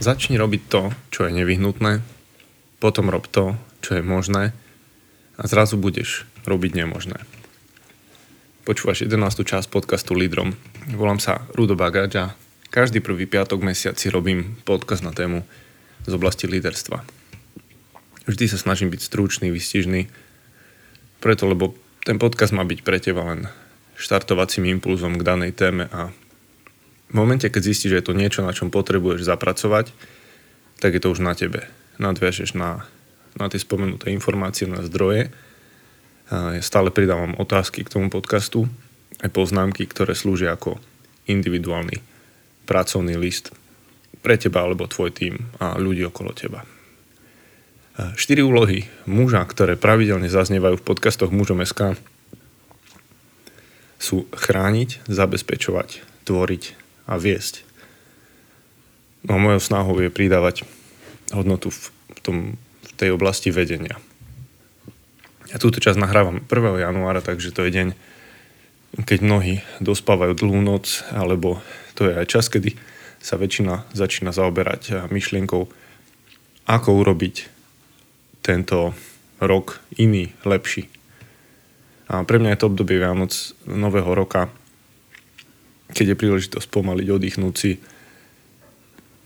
Začni 0.00 0.40
robiť 0.40 0.62
to, 0.72 0.96
čo 1.12 1.28
je 1.28 1.36
nevyhnutné, 1.36 2.00
potom 2.80 3.12
rob 3.12 3.28
to, 3.28 3.60
čo 3.84 4.00
je 4.00 4.02
možné 4.02 4.56
a 5.36 5.42
zrazu 5.44 5.76
budeš 5.76 6.24
robiť 6.48 6.72
nemožné. 6.72 7.20
Počúvaš 8.64 9.04
11. 9.04 9.20
časť 9.44 9.68
podcastu 9.68 10.16
Lídrom. 10.16 10.56
Volám 10.96 11.20
sa 11.20 11.44
Rudo 11.52 11.76
Bagáč 11.76 12.16
a 12.16 12.32
každý 12.72 13.04
prvý 13.04 13.28
piatok 13.28 13.60
mesiac 13.60 14.00
si 14.00 14.08
robím 14.08 14.56
podcast 14.64 15.04
na 15.04 15.12
tému 15.12 15.44
z 16.08 16.12
oblasti 16.16 16.48
líderstva. 16.48 17.04
Vždy 18.24 18.44
sa 18.48 18.56
snažím 18.56 18.88
byť 18.88 19.04
stručný, 19.04 19.52
vystižný, 19.52 20.08
preto 21.20 21.44
lebo 21.44 21.76
ten 22.08 22.16
podcast 22.16 22.56
má 22.56 22.64
byť 22.64 22.80
pre 22.88 23.04
teba 23.04 23.20
len 23.28 23.52
štartovacím 24.00 24.64
impulzom 24.80 25.20
k 25.20 25.26
danej 25.28 25.52
téme 25.52 25.92
a 25.92 26.08
v 27.10 27.14
momente, 27.14 27.50
keď 27.50 27.62
zistíš, 27.74 27.90
že 27.90 27.98
je 27.98 28.06
to 28.06 28.14
niečo, 28.14 28.46
na 28.46 28.54
čom 28.54 28.70
potrebuješ 28.70 29.26
zapracovať, 29.26 29.90
tak 30.78 30.94
je 30.94 31.02
to 31.02 31.10
už 31.10 31.20
na 31.20 31.34
tebe. 31.34 31.66
Nadviažeš 31.98 32.54
na, 32.54 32.86
na 33.34 33.50
tie 33.50 33.58
spomenuté 33.58 34.14
informácie, 34.14 34.70
na 34.70 34.80
zdroje. 34.86 35.34
Ja 36.30 36.62
stále 36.62 36.94
pridávam 36.94 37.34
otázky 37.34 37.82
k 37.82 37.92
tomu 37.92 38.06
podcastu, 38.08 38.70
aj 39.18 39.34
poznámky, 39.34 39.90
ktoré 39.90 40.14
slúžia 40.14 40.54
ako 40.54 40.78
individuálny 41.26 41.98
pracovný 42.64 43.18
list 43.18 43.50
pre 44.22 44.38
teba 44.38 44.62
alebo 44.62 44.86
tvoj 44.86 45.10
tým 45.10 45.34
a 45.58 45.74
ľudí 45.76 46.06
okolo 46.06 46.30
teba. 46.30 46.62
Štyri 48.16 48.40
úlohy 48.40 48.86
muža, 49.04 49.42
ktoré 49.44 49.74
pravidelne 49.74 50.30
zaznievajú 50.30 50.80
v 50.80 50.86
podcastoch 50.86 51.34
mužom.sk 51.34 51.98
sú 54.00 54.24
chrániť, 54.32 55.04
zabezpečovať, 55.04 56.00
tvoriť 56.24 56.79
a 57.10 57.18
viesť. 57.18 57.66
No 59.26 59.36
a 59.36 59.42
mojou 59.42 59.58
snahou 59.58 59.98
je 59.98 60.08
pridávať 60.08 60.62
hodnotu 61.34 61.74
v, 61.74 62.18
tom, 62.22 62.36
v 62.86 62.92
tej 62.94 63.10
oblasti 63.10 63.50
vedenia. 63.50 63.98
Ja 65.50 65.58
túto 65.58 65.82
čas 65.82 65.98
nahrávam 65.98 66.46
1. 66.46 66.46
januára, 66.78 67.18
takže 67.18 67.50
to 67.50 67.66
je 67.66 67.74
deň, 67.74 67.88
keď 69.02 69.18
mnohí 69.18 69.54
dospávajú 69.82 70.38
dlhú 70.38 70.62
noc, 70.62 71.02
alebo 71.10 71.58
to 71.98 72.06
je 72.06 72.14
aj 72.14 72.26
čas, 72.30 72.46
kedy 72.46 72.78
sa 73.18 73.34
väčšina 73.34 73.90
začína 73.90 74.30
zaoberať 74.30 75.10
myšlienkou, 75.10 75.66
ako 76.70 76.88
urobiť 77.02 77.50
tento 78.40 78.94
rok 79.42 79.82
iný, 79.98 80.30
lepší. 80.46 80.86
A 82.10 82.22
pre 82.22 82.38
mňa 82.38 82.54
je 82.54 82.58
to 82.62 82.70
obdobie 82.70 83.02
Vianoc 83.02 83.34
Nového 83.66 84.14
roka 84.14 84.50
keď 85.92 86.14
je 86.14 86.20
príležitosť 86.20 86.68
pomaliť, 86.70 87.06
oddychnúť 87.10 87.54
si. 87.54 87.72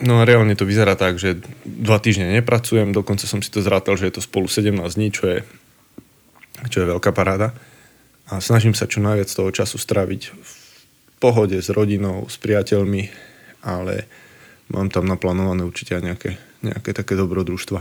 No 0.02 0.20
a 0.20 0.26
reálne 0.26 0.58
to 0.58 0.66
vyzerá 0.66 0.98
tak, 0.98 1.16
že 1.22 1.38
dva 1.64 2.02
týždne 2.02 2.34
nepracujem, 2.40 2.90
dokonca 2.90 3.24
som 3.30 3.40
si 3.40 3.48
to 3.48 3.62
zrátal, 3.62 3.94
že 3.94 4.10
je 4.10 4.14
to 4.18 4.22
spolu 4.24 4.50
17 4.50 4.74
dní, 4.74 5.08
čo 5.14 5.24
je, 5.30 5.38
čo 6.68 6.76
je 6.82 6.90
veľká 6.90 7.14
paráda. 7.14 7.54
A 8.28 8.40
snažím 8.40 8.72
sa 8.72 8.88
čo 8.88 9.04
najviac 9.04 9.28
toho 9.28 9.52
času 9.52 9.76
straviť 9.76 10.22
v 10.32 10.52
pohode 11.20 11.56
s 11.56 11.68
rodinou, 11.70 12.26
s 12.26 12.40
priateľmi, 12.40 13.12
ale 13.64 14.08
mám 14.72 14.88
tam 14.88 15.08
naplánované 15.08 15.64
určite 15.64 15.96
aj 15.96 16.02
nejaké, 16.02 16.30
nejaké 16.64 16.90
také 16.96 17.14
dobrodružstva. 17.14 17.80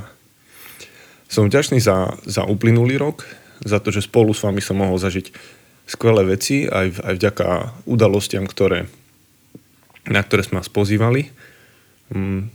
Som 1.31 1.49
vďačný 1.49 1.81
za, 1.81 2.13
za 2.27 2.45
uplynulý 2.45 2.99
rok, 2.99 3.25
za 3.63 3.79
to, 3.79 3.89
že 3.89 4.05
spolu 4.05 4.35
s 4.35 4.43
vami 4.43 4.59
som 4.59 4.77
mohol 4.77 4.99
zažiť 4.99 5.31
skvelé 5.87 6.23
veci, 6.23 6.65
aj, 6.65 7.03
aj 7.03 7.13
vďaka 7.19 7.47
udalostiam, 7.85 8.47
ktoré, 8.47 8.87
na 10.07 10.21
ktoré 10.23 10.43
sme 10.43 10.63
vás 10.63 10.71
pozývali. 10.71 11.29
Mm, 12.13 12.51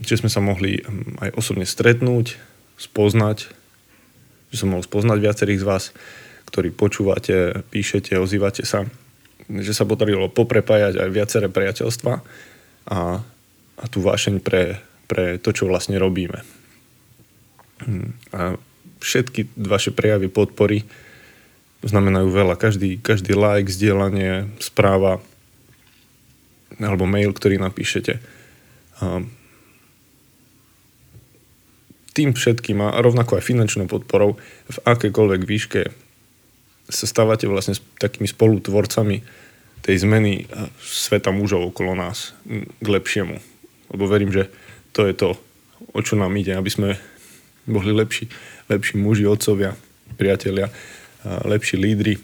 že 0.00 0.20
sme 0.20 0.28
sa 0.28 0.44
mohli 0.44 0.80
mm, 0.80 1.24
aj 1.24 1.30
osobne 1.36 1.64
stretnúť, 1.64 2.36
spoznať, 2.76 3.48
že 4.52 4.56
som 4.60 4.72
mohol 4.72 4.84
spoznať 4.84 5.18
viacerých 5.20 5.62
z 5.64 5.68
vás, 5.68 5.84
ktorí 6.52 6.72
počúvate, 6.72 7.64
píšete, 7.72 8.20
ozývate 8.20 8.68
sa, 8.68 8.84
že 9.48 9.72
sa 9.72 9.88
podarilo 9.88 10.28
poprepájať 10.28 11.00
aj 11.00 11.08
viaceré 11.10 11.46
priateľstva 11.48 12.14
a, 12.92 12.98
a 13.76 13.84
tú 13.88 13.98
vášeň 14.04 14.44
pre, 14.44 14.80
pre 15.08 15.40
to, 15.40 15.50
čo 15.56 15.64
vlastne 15.64 15.96
robíme. 15.96 16.44
Mm, 17.88 18.10
a 18.36 18.40
všetky 19.00 19.52
vaše 19.60 19.92
prejavy 19.92 20.28
podpory 20.28 20.84
znamenajú 21.86 22.28
veľa. 22.30 22.58
Každý, 22.58 22.98
každý 22.98 23.38
like, 23.38 23.70
zdieľanie, 23.70 24.50
správa 24.58 25.22
alebo 26.76 27.08
mail, 27.08 27.32
ktorý 27.32 27.56
napíšete. 27.56 28.20
Tým 32.12 32.30
všetkým 32.32 32.80
a 32.80 32.96
rovnako 33.00 33.40
aj 33.40 33.48
finančnou 33.48 33.86
podporou 33.88 34.36
v 34.68 34.78
akékoľvek 34.84 35.42
výške 35.44 35.82
sa 36.86 37.06
stávate 37.08 37.48
vlastne 37.48 37.76
takými 37.98 38.28
spolutvorcami 38.28 39.24
tej 39.82 39.96
zmeny 40.02 40.48
sveta 40.82 41.30
mužov 41.30 41.70
okolo 41.72 41.94
nás 41.94 42.34
k 42.82 42.86
lepšiemu. 42.86 43.38
Lebo 43.94 44.04
verím, 44.10 44.34
že 44.34 44.50
to 44.90 45.06
je 45.06 45.14
to, 45.14 45.38
o 45.92 46.00
čo 46.02 46.18
nám 46.18 46.34
ide, 46.34 46.56
aby 46.56 46.70
sme 46.72 46.90
boli 47.66 47.90
lepší, 47.94 48.30
lepší 48.70 48.98
muži, 48.98 49.26
otcovia, 49.26 49.74
priatelia 50.16 50.70
lepší 51.26 51.76
lídry 51.76 52.14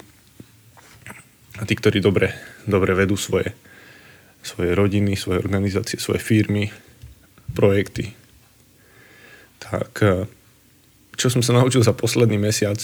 a 1.59 1.67
tí, 1.67 1.75
ktorí 1.75 1.99
dobre, 1.99 2.33
dobre 2.65 2.95
vedú 2.95 3.19
svoje, 3.19 3.51
svoje 4.41 4.73
rodiny, 4.73 5.19
svoje 5.19 5.43
organizácie, 5.43 5.99
svoje 5.99 6.23
firmy, 6.23 6.71
projekty. 7.53 8.15
Tak 9.61 9.93
čo 11.17 11.27
som 11.29 11.45
sa 11.45 11.55
naučil 11.55 11.85
za 11.85 11.93
posledný 11.93 12.41
mesiac, 12.41 12.79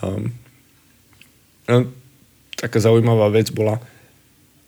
um, 0.00 0.32
taká 2.56 2.78
zaujímavá 2.80 3.28
vec 3.30 3.52
bola, 3.52 3.78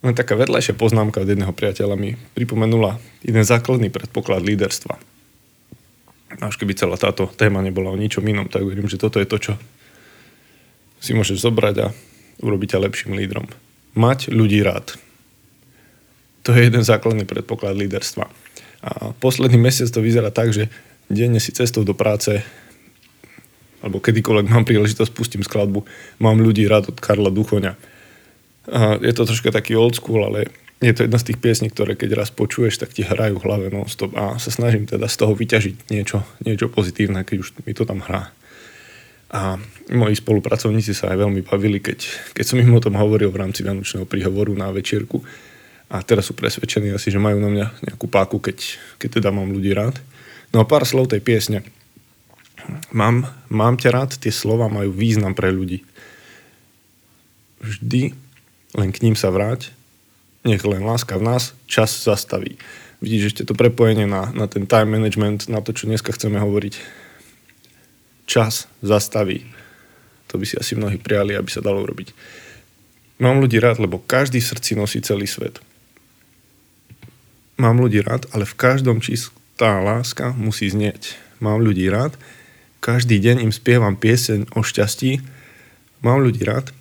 len 0.04 0.14
taká 0.14 0.36
vedľajšia 0.36 0.76
poznámka 0.76 1.24
od 1.24 1.28
jedného 1.28 1.50
priateľa 1.50 1.96
mi 1.96 2.14
pripomenula 2.36 3.00
jeden 3.24 3.42
základný 3.42 3.88
predpoklad 3.90 4.44
líderstva. 4.44 4.94
Až 6.36 6.54
keby 6.60 6.76
celá 6.76 7.00
táto 7.00 7.26
téma 7.32 7.64
nebola 7.64 7.90
o 7.90 7.98
ničom 7.98 8.22
inom, 8.28 8.46
tak 8.46 8.62
verím, 8.62 8.86
že 8.86 9.00
toto 9.00 9.18
je 9.18 9.26
to, 9.26 9.38
čo 9.40 9.52
si 11.00 11.12
môžeš 11.16 11.42
zobrať 11.42 11.76
a 11.84 11.86
urobiť 12.42 12.76
ťa 12.76 12.82
lepším 12.84 13.16
lídrom. 13.16 13.48
Mať 13.96 14.32
ľudí 14.32 14.60
rád. 14.60 14.96
To 16.44 16.54
je 16.54 16.68
jeden 16.68 16.84
základný 16.84 17.26
predpoklad 17.26 17.74
líderstva. 17.74 18.28
A 18.86 18.90
posledný 19.18 19.58
mesiac 19.58 19.90
to 19.90 20.04
vyzerá 20.04 20.30
tak, 20.30 20.54
že 20.54 20.70
denne 21.10 21.42
si 21.42 21.50
cestou 21.50 21.82
do 21.82 21.96
práce 21.96 22.44
alebo 23.84 24.02
kedykoľvek 24.02 24.46
mám 24.50 24.66
príležitosť, 24.66 25.14
pustím 25.14 25.46
skladbu 25.46 25.86
Mám 26.18 26.42
ľudí 26.42 26.66
rád 26.66 26.90
od 26.90 26.98
Karla 26.98 27.30
Duchoňa. 27.30 27.78
A 28.66 28.98
je 28.98 29.12
to 29.14 29.22
troška 29.28 29.54
taký 29.54 29.78
old 29.78 29.94
school, 29.94 30.26
ale 30.26 30.50
je 30.82 30.90
to 30.90 31.06
jedna 31.06 31.22
z 31.22 31.32
tých 31.32 31.38
piesní, 31.38 31.68
ktoré 31.70 31.94
keď 31.94 32.18
raz 32.18 32.34
počuješ, 32.34 32.82
tak 32.82 32.90
ti 32.90 33.06
hrajú 33.06 33.38
v 33.38 33.46
hlave 33.46 33.66
non-stop 33.70 34.12
a 34.18 34.42
sa 34.42 34.50
snažím 34.50 34.90
teda 34.90 35.06
z 35.06 35.16
toho 35.16 35.32
vyťažiť 35.38 35.76
niečo, 35.88 36.26
niečo 36.42 36.66
pozitívne, 36.66 37.22
keď 37.22 37.36
už 37.46 37.48
mi 37.62 37.72
to 37.72 37.86
tam 37.86 38.02
hrá. 38.02 38.34
A 39.26 39.58
moji 39.90 40.14
spolupracovníci 40.14 40.94
sa 40.94 41.10
aj 41.10 41.26
veľmi 41.26 41.42
bavili, 41.42 41.82
keď, 41.82 41.98
keď 42.30 42.44
som 42.46 42.62
im 42.62 42.70
o 42.74 42.82
tom 42.82 42.94
hovoril 42.94 43.34
v 43.34 43.42
rámci 43.42 43.66
Vianočného 43.66 44.06
príhovoru 44.06 44.54
na 44.54 44.70
večierku. 44.70 45.22
A 45.90 46.02
teraz 46.02 46.30
sú 46.30 46.34
presvedčení 46.34 46.90
asi, 46.94 47.10
že 47.10 47.22
majú 47.22 47.38
na 47.42 47.50
mňa 47.50 47.66
nejakú 47.90 48.06
páku, 48.06 48.38
keď, 48.38 48.78
keď 49.02 49.22
teda 49.22 49.30
mám 49.34 49.50
ľudí 49.50 49.74
rád. 49.74 49.98
No 50.54 50.62
a 50.62 50.68
pár 50.68 50.86
slov 50.86 51.10
tej 51.10 51.22
piesne. 51.22 51.66
Mám, 52.90 53.30
mám 53.50 53.78
ťa 53.78 53.90
rád, 53.94 54.10
tie 54.18 54.34
slova 54.34 54.66
majú 54.66 54.90
význam 54.90 55.34
pre 55.34 55.54
ľudí. 55.54 55.86
Vždy 57.62 58.14
len 58.74 58.90
k 58.90 59.02
ním 59.06 59.14
sa 59.14 59.30
vráť, 59.30 59.70
nech 60.42 60.62
len 60.62 60.82
láska 60.82 61.18
v 61.18 61.26
nás 61.34 61.54
čas 61.70 61.94
zastaví. 61.94 62.58
Vidíš 62.98 63.34
ešte 63.34 63.42
to 63.46 63.54
prepojenie 63.54 64.06
na, 64.06 64.30
na 64.34 64.46
ten 64.46 64.66
time 64.66 64.98
management, 64.98 65.50
na 65.50 65.62
to, 65.62 65.70
čo 65.70 65.86
dneska 65.86 66.14
chceme 66.14 66.38
hovoriť 66.38 67.05
čas 68.26 68.66
zastaví. 68.82 69.46
To 70.28 70.36
by 70.36 70.44
si 70.44 70.58
asi 70.58 70.74
mnohí 70.74 70.98
prijali, 70.98 71.38
aby 71.38 71.48
sa 71.48 71.62
dalo 71.62 71.80
urobiť. 71.86 72.10
Mám 73.22 73.40
ľudí 73.40 73.56
rád, 73.56 73.80
lebo 73.80 74.02
každý 74.02 74.42
srdci 74.42 74.76
nosí 74.76 75.00
celý 75.00 75.24
svet. 75.24 75.62
Mám 77.56 77.80
ľudí 77.80 78.04
rád, 78.04 78.28
ale 78.36 78.44
v 78.44 78.58
každom 78.58 79.00
čísle 79.00 79.32
tá 79.56 79.80
láska 79.80 80.36
musí 80.36 80.68
znieť. 80.68 81.16
Mám 81.40 81.64
ľudí 81.64 81.88
rád, 81.88 82.12
každý 82.84 83.16
deň 83.16 83.48
im 83.48 83.52
spievam 83.56 83.96
pieseň 83.96 84.52
o 84.52 84.60
šťastí. 84.60 85.24
Mám 86.04 86.20
ľudí 86.28 86.44
rád, 86.44 86.76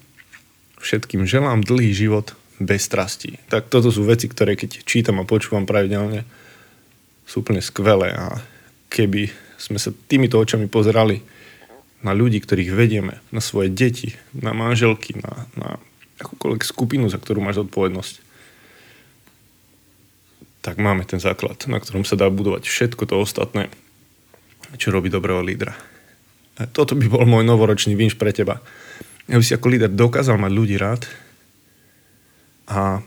všetkým 0.84 1.24
želám 1.24 1.64
dlhý 1.64 1.96
život 1.96 2.36
bez 2.60 2.84
strastí. 2.84 3.40
Tak 3.48 3.72
toto 3.72 3.88
sú 3.88 4.04
veci, 4.04 4.28
ktoré 4.28 4.60
keď 4.60 4.84
čítam 4.84 5.24
a 5.24 5.28
počúvam 5.28 5.64
pravidelne, 5.64 6.28
sú 7.24 7.42
úplne 7.42 7.64
skvelé 7.64 8.12
a 8.12 8.44
keby 8.92 9.32
sme 9.56 9.80
sa 9.80 9.96
týmito 10.12 10.36
očami 10.36 10.68
pozerali 10.68 11.24
na 12.02 12.12
ľudí, 12.12 12.42
ktorých 12.44 12.76
vedieme, 12.76 13.24
na 13.32 13.40
svoje 13.40 13.72
deti, 13.72 14.18
na 14.36 14.52
manželky, 14.52 15.16
na, 15.20 15.48
na 15.56 15.70
akúkoľvek 16.20 16.64
skupinu, 16.64 17.08
za 17.12 17.20
ktorú 17.20 17.44
máš 17.44 17.68
odpovednosť, 17.68 18.24
tak 20.66 20.82
máme 20.82 21.06
ten 21.06 21.22
základ, 21.22 21.62
na 21.70 21.78
ktorom 21.78 22.02
sa 22.08 22.18
dá 22.18 22.26
budovať 22.26 22.66
všetko 22.66 23.06
to 23.06 23.22
ostatné, 23.22 23.70
čo 24.82 24.90
robí 24.90 25.14
dobrého 25.14 25.46
lídra. 25.46 25.78
A 26.58 26.66
toto 26.66 26.98
by 26.98 27.06
bol 27.06 27.28
môj 27.28 27.46
novoročný 27.46 27.94
vinš 27.94 28.18
pre 28.18 28.34
teba. 28.34 28.64
Aby 29.30 29.44
si 29.44 29.54
ako 29.54 29.68
líder 29.70 29.92
dokázal 29.94 30.40
mať 30.40 30.52
ľudí 30.54 30.76
rád 30.80 31.06
a 32.66 33.02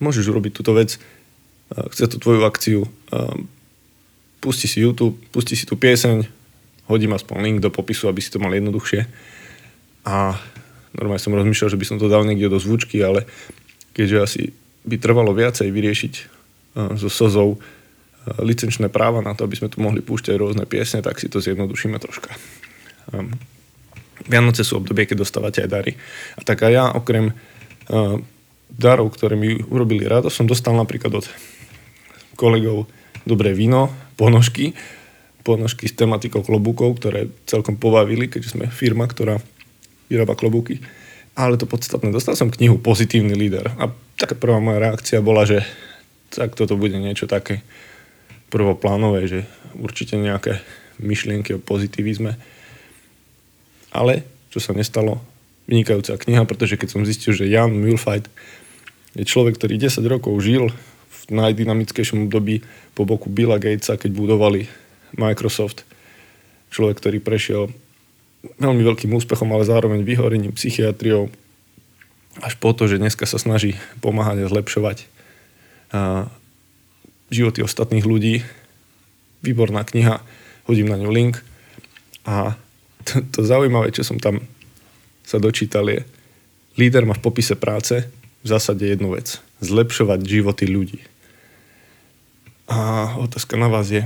môžeš 0.00 0.28
urobiť 0.28 0.52
túto 0.56 0.72
vec, 0.76 0.96
chce 1.72 2.04
tú 2.08 2.16
tvoju 2.20 2.40
akciu, 2.46 2.80
pusti 4.40 4.70
si 4.70 4.84
YouTube, 4.84 5.18
pusti 5.34 5.58
si 5.58 5.66
tú 5.66 5.74
pieseň, 5.76 6.28
hodím 6.86 7.14
aspoň 7.14 7.36
link 7.42 7.58
do 7.62 7.70
popisu, 7.70 8.10
aby 8.10 8.22
si 8.22 8.30
to 8.30 8.42
mal 8.42 8.54
jednoduchšie. 8.54 9.06
A 10.06 10.38
normálne 10.94 11.22
som 11.22 11.34
rozmýšľal, 11.34 11.72
že 11.74 11.80
by 11.80 11.86
som 11.86 11.96
to 11.98 12.06
dal 12.06 12.22
niekde 12.22 12.46
do 12.46 12.62
zvučky, 12.62 13.02
ale 13.02 13.26
keďže 13.92 14.18
asi 14.22 14.42
by 14.86 14.96
trvalo 15.02 15.34
viacej 15.34 15.68
vyriešiť 15.74 16.14
so 16.94 17.10
sozou 17.10 17.58
licenčné 18.38 18.90
práva 18.90 19.22
na 19.22 19.34
to, 19.38 19.46
aby 19.46 19.54
sme 19.58 19.70
tu 19.70 19.78
mohli 19.78 20.02
púšťať 20.02 20.34
rôzne 20.38 20.64
piesne, 20.66 21.02
tak 21.02 21.18
si 21.18 21.30
to 21.30 21.38
zjednodušíme 21.38 21.98
troška. 21.98 22.34
Vianoce 24.26 24.66
sú 24.66 24.82
obdobie, 24.82 25.06
keď 25.06 25.22
dostávate 25.22 25.62
aj 25.62 25.70
dary. 25.70 25.92
A 26.34 26.42
tak 26.42 26.66
aj 26.66 26.72
ja 26.74 26.84
okrem 26.90 27.34
darov, 28.66 29.14
ktoré 29.14 29.38
mi 29.38 29.58
urobili 29.70 30.06
rado, 30.06 30.26
som 30.26 30.46
dostal 30.46 30.74
napríklad 30.74 31.22
od 31.22 31.26
kolegov 32.34 32.90
dobré 33.22 33.54
víno, 33.54 33.94
ponožky, 34.18 34.74
ponožky 35.46 35.86
s 35.86 35.94
tematikou 35.94 36.42
klobúkov, 36.42 36.98
ktoré 36.98 37.30
celkom 37.46 37.78
pobavili, 37.78 38.26
keďže 38.26 38.58
sme 38.58 38.66
firma, 38.66 39.06
ktorá 39.06 39.38
vyrába 40.10 40.34
klobúky. 40.34 40.82
Ale 41.38 41.54
to 41.54 41.70
podstatné, 41.70 42.10
dostal 42.10 42.34
som 42.34 42.50
knihu 42.50 42.82
Pozitívny 42.82 43.38
líder. 43.38 43.70
A 43.78 43.94
taká 44.18 44.34
prvá 44.34 44.58
moja 44.58 44.82
reakcia 44.82 45.22
bola, 45.22 45.46
že 45.46 45.62
tak 46.34 46.58
toto 46.58 46.74
bude 46.74 46.98
niečo 46.98 47.30
také 47.30 47.62
prvoplánové, 48.50 49.30
že 49.30 49.40
určite 49.78 50.18
nejaké 50.18 50.58
myšlienky 50.98 51.54
o 51.54 51.62
pozitivizme. 51.62 52.34
Ale, 53.94 54.26
čo 54.50 54.58
sa 54.58 54.74
nestalo, 54.74 55.22
vynikajúca 55.70 56.18
kniha, 56.18 56.42
pretože 56.48 56.80
keď 56.80 56.88
som 56.90 57.06
zistil, 57.06 57.36
že 57.36 57.50
Jan 57.50 57.74
Mulfight 57.74 58.26
je 59.14 59.22
človek, 59.22 59.60
ktorý 59.60 59.78
10 59.78 60.02
rokov 60.08 60.34
žil 60.40 60.72
v 60.72 61.20
najdynamickejšom 61.30 62.26
období 62.26 62.64
po 62.96 63.04
boku 63.04 63.28
Billa 63.28 63.60
Gatesa, 63.60 64.00
keď 64.00 64.10
budovali 64.14 64.85
Microsoft. 65.16 65.88
Človek, 66.70 67.00
ktorý 67.00 67.18
prešiel 67.20 67.72
veľmi 68.60 68.82
veľkým 68.84 69.10
úspechom, 69.16 69.48
ale 69.50 69.66
zároveň 69.66 70.06
vyhorením 70.06 70.54
psychiatriou 70.54 71.32
až 72.44 72.54
po 72.60 72.76
to, 72.76 72.84
že 72.84 73.00
dneska 73.00 73.24
sa 73.24 73.40
snaží 73.40 73.80
pomáhať 74.04 74.44
a 74.44 74.50
zlepšovať 74.52 75.08
a 75.94 76.28
životy 77.32 77.64
ostatných 77.64 78.04
ľudí. 78.04 78.44
Výborná 79.40 79.82
kniha, 79.86 80.20
hodím 80.68 80.90
na 80.90 81.00
ňu 81.00 81.10
link. 81.10 81.40
A 82.26 82.58
to, 83.06 83.22
to 83.32 83.40
zaujímavé, 83.46 83.94
čo 83.94 84.04
som 84.04 84.20
tam 84.20 84.42
sa 85.26 85.40
dočítal 85.40 85.86
je, 85.90 86.04
líder 86.78 87.08
má 87.08 87.14
v 87.16 87.24
popise 87.24 87.56
práce 87.58 88.06
v 88.44 88.46
zásade 88.46 88.84
jednu 88.84 89.16
vec. 89.16 89.40
Zlepšovať 89.64 90.20
životy 90.22 90.68
ľudí. 90.68 91.00
A 92.66 93.10
otázka 93.22 93.54
na 93.54 93.70
vás 93.70 93.88
je, 93.90 94.04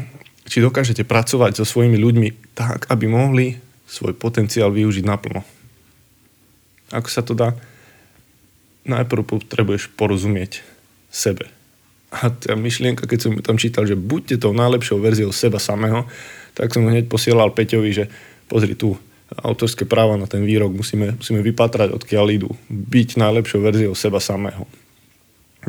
či 0.51 0.59
dokážete 0.59 1.07
pracovať 1.07 1.63
so 1.63 1.65
svojimi 1.65 1.95
ľuďmi 1.95 2.59
tak, 2.59 2.91
aby 2.91 3.07
mohli 3.07 3.63
svoj 3.87 4.19
potenciál 4.19 4.75
využiť 4.75 5.07
naplno. 5.07 5.47
Ako 6.91 7.07
sa 7.07 7.23
to 7.23 7.39
dá? 7.39 7.55
Najprv 8.83 9.23
potrebuješ 9.23 9.95
porozumieť 9.95 10.67
sebe. 11.07 11.47
A 12.11 12.35
tá 12.35 12.59
myšlienka, 12.59 13.07
keď 13.07 13.19
som 13.23 13.33
tam 13.39 13.55
čítal, 13.55 13.87
že 13.87 13.95
buďte 13.95 14.43
tou 14.43 14.51
najlepšou 14.51 14.99
verziou 14.99 15.31
seba 15.31 15.63
samého, 15.63 16.11
tak 16.59 16.75
som 16.75 16.83
hneď 16.83 17.07
posielal 17.07 17.55
Peťovi, 17.55 17.91
že 17.95 18.05
pozri 18.51 18.75
tu, 18.75 18.99
autorské 19.31 19.87
práva 19.87 20.19
na 20.19 20.27
ten 20.27 20.43
výrok 20.43 20.75
musíme, 20.75 21.15
musíme 21.15 21.39
vypatrať, 21.39 21.95
odkiaľ 21.95 22.27
idú. 22.35 22.51
Byť 22.67 23.23
najlepšou 23.23 23.63
verziou 23.63 23.95
seba 23.95 24.19
samého. 24.19 24.67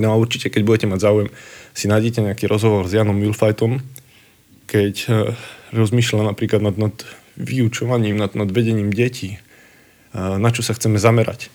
No 0.01 0.09
a 0.09 0.17
určite, 0.17 0.49
keď 0.49 0.61
budete 0.65 0.87
mať 0.89 0.99
záujem, 1.05 1.29
si 1.77 1.85
nájdete 1.85 2.25
nejaký 2.25 2.49
rozhovor 2.49 2.89
s 2.89 2.97
Janom 2.97 3.21
Wilfajtom, 3.21 3.77
keď 4.71 4.95
eh, 5.11 5.13
rozmýšľa 5.75 6.31
napríklad 6.31 6.63
nad, 6.63 6.79
nad 6.79 6.95
vyučovaním, 7.35 8.15
nad, 8.15 8.31
nad 8.39 8.47
vedením 8.47 8.95
detí, 8.95 9.35
eh, 9.35 9.39
na 10.15 10.49
čo 10.55 10.63
sa 10.63 10.71
chceme 10.71 10.95
zamerať. 10.95 11.51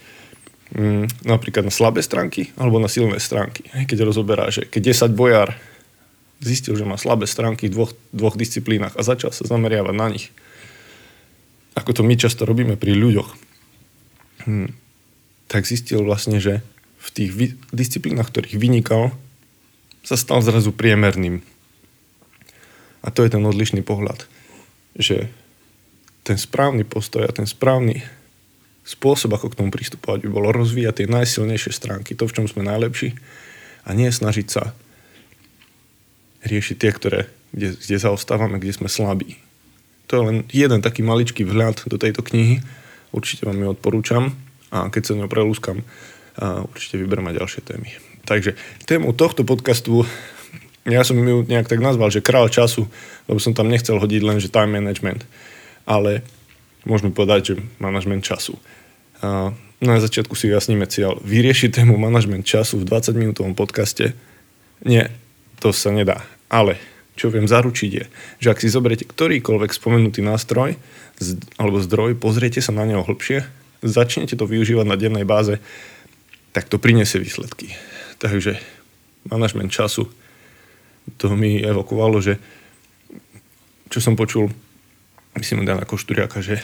Mm, 0.76 1.06
napríklad 1.22 1.64
na 1.64 1.72
slabé 1.72 2.02
stránky 2.02 2.50
alebo 2.58 2.76
na 2.82 2.90
silné 2.90 3.16
stránky. 3.22 3.64
Keď 3.72 3.98
rozoberá, 4.02 4.50
že 4.50 4.66
keď 4.68 4.92
10 5.08 5.14
bojár 5.14 5.54
zistil, 6.42 6.76
že 6.76 6.84
má 6.84 7.00
slabé 7.00 7.24
stránky 7.24 7.70
v 7.70 7.72
dvoch, 7.72 7.92
dvoch 8.12 8.36
disciplínach 8.36 8.92
a 8.98 9.06
začal 9.06 9.32
sa 9.32 9.46
zameriavať 9.46 9.94
na 9.94 10.06
nich, 10.12 10.34
ako 11.78 11.90
to 11.96 12.02
my 12.02 12.18
často 12.18 12.44
robíme 12.44 12.74
pri 12.74 12.98
ľuďoch, 12.98 13.30
hm, 14.44 14.68
tak 15.46 15.70
zistil 15.70 16.02
vlastne, 16.02 16.42
že 16.42 16.66
v 16.98 17.08
tých 17.14 17.30
disciplínach, 17.70 18.34
ktorých 18.34 18.58
vynikal, 18.58 19.14
sa 20.02 20.18
stal 20.18 20.42
zrazu 20.42 20.74
priemerným 20.74 21.46
a 23.02 23.08
to 23.12 23.24
je 23.24 23.32
ten 23.32 23.44
odlišný 23.44 23.82
pohľad, 23.84 24.24
že 24.96 25.28
ten 26.26 26.38
správny 26.40 26.82
postoj 26.82 27.22
a 27.26 27.34
ten 27.34 27.46
správny 27.46 28.02
spôsob, 28.86 29.34
ako 29.34 29.50
k 29.50 29.58
tomu 29.58 29.70
pristupovať, 29.74 30.26
by 30.26 30.30
bolo 30.30 30.54
rozvíjať 30.54 31.02
tie 31.02 31.06
najsilnejšie 31.10 31.72
stránky, 31.74 32.14
to, 32.14 32.30
v 32.30 32.34
čom 32.38 32.46
sme 32.46 32.66
najlepší 32.66 33.18
a 33.86 33.94
nie 33.94 34.10
snažiť 34.10 34.46
sa 34.46 34.74
riešiť 36.46 36.76
tie, 36.78 36.90
ktoré, 36.94 37.20
kde, 37.50 37.74
kde 37.74 37.96
zaostávame, 37.98 38.62
kde 38.62 38.74
sme 38.74 38.86
slabí. 38.86 39.38
To 40.06 40.12
je 40.18 40.22
len 40.22 40.38
jeden 40.54 40.82
taký 40.82 41.02
maličký 41.02 41.42
vhľad 41.42 41.90
do 41.90 41.98
tejto 41.98 42.22
knihy. 42.22 42.62
Určite 43.10 43.46
vám 43.46 43.58
ju 43.58 43.74
odporúčam 43.74 44.38
a 44.70 44.86
keď 44.86 45.02
sa 45.02 45.18
ňou 45.18 45.26
prelúskam, 45.26 45.82
určite 46.70 46.98
vyberiem 47.02 47.26
aj 47.26 47.38
ďalšie 47.42 47.60
témy. 47.66 47.90
Takže 48.22 48.54
tému 48.86 49.14
tohto 49.14 49.42
podcastu 49.42 50.06
ja 50.86 51.02
som 51.02 51.18
ju 51.18 51.42
nejak 51.42 51.66
tak 51.66 51.82
nazval, 51.82 52.14
že 52.14 52.22
král 52.22 52.46
času, 52.46 52.86
lebo 53.26 53.42
som 53.42 53.52
tam 53.52 53.66
nechcel 53.66 53.98
hodiť 53.98 54.22
len, 54.22 54.38
že 54.38 54.52
time 54.52 54.78
management, 54.78 55.26
ale 55.82 56.22
môžeme 56.86 57.10
povedať, 57.10 57.40
že 57.42 57.54
manažment 57.82 58.22
času. 58.22 58.54
A 59.18 59.50
na 59.82 59.98
začiatku 59.98 60.38
si 60.38 60.48
jasníme 60.48 60.86
cieľ. 60.86 61.18
Vyriešiť 61.20 61.82
tému 61.82 61.98
manažment 61.98 62.46
času 62.46 62.80
v 62.80 62.88
20 62.88 63.18
minútovom 63.18 63.52
podcaste? 63.58 64.14
Nie, 64.86 65.10
to 65.58 65.74
sa 65.74 65.90
nedá. 65.90 66.22
Ale 66.46 66.78
čo 67.18 67.32
viem 67.32 67.48
zaručiť 67.48 67.90
je, 67.90 68.04
že 68.38 68.48
ak 68.52 68.60
si 68.62 68.70
zoberiete 68.70 69.08
ktorýkoľvek 69.08 69.72
spomenutý 69.72 70.22
nástroj 70.22 70.78
alebo 71.56 71.80
zdroj, 71.80 72.14
pozriete 72.20 72.60
sa 72.60 72.76
na 72.76 72.84
neho 72.84 73.02
hlbšie, 73.02 73.42
začnete 73.82 74.36
to 74.36 74.44
využívať 74.44 74.86
na 74.86 75.00
dennej 75.00 75.24
báze, 75.24 75.58
tak 76.52 76.68
to 76.68 76.80
priniesie 76.80 77.20
výsledky. 77.20 77.72
Takže 78.20 78.60
manažment 79.28 79.72
času 79.72 80.08
to 81.14 81.30
mi 81.38 81.62
evokovalo, 81.62 82.18
že 82.18 82.42
čo 83.86 84.02
som 84.02 84.18
počul, 84.18 84.50
myslím, 85.38 85.62
Dana 85.62 85.86
Košturiaka, 85.86 86.42
že 86.42 86.58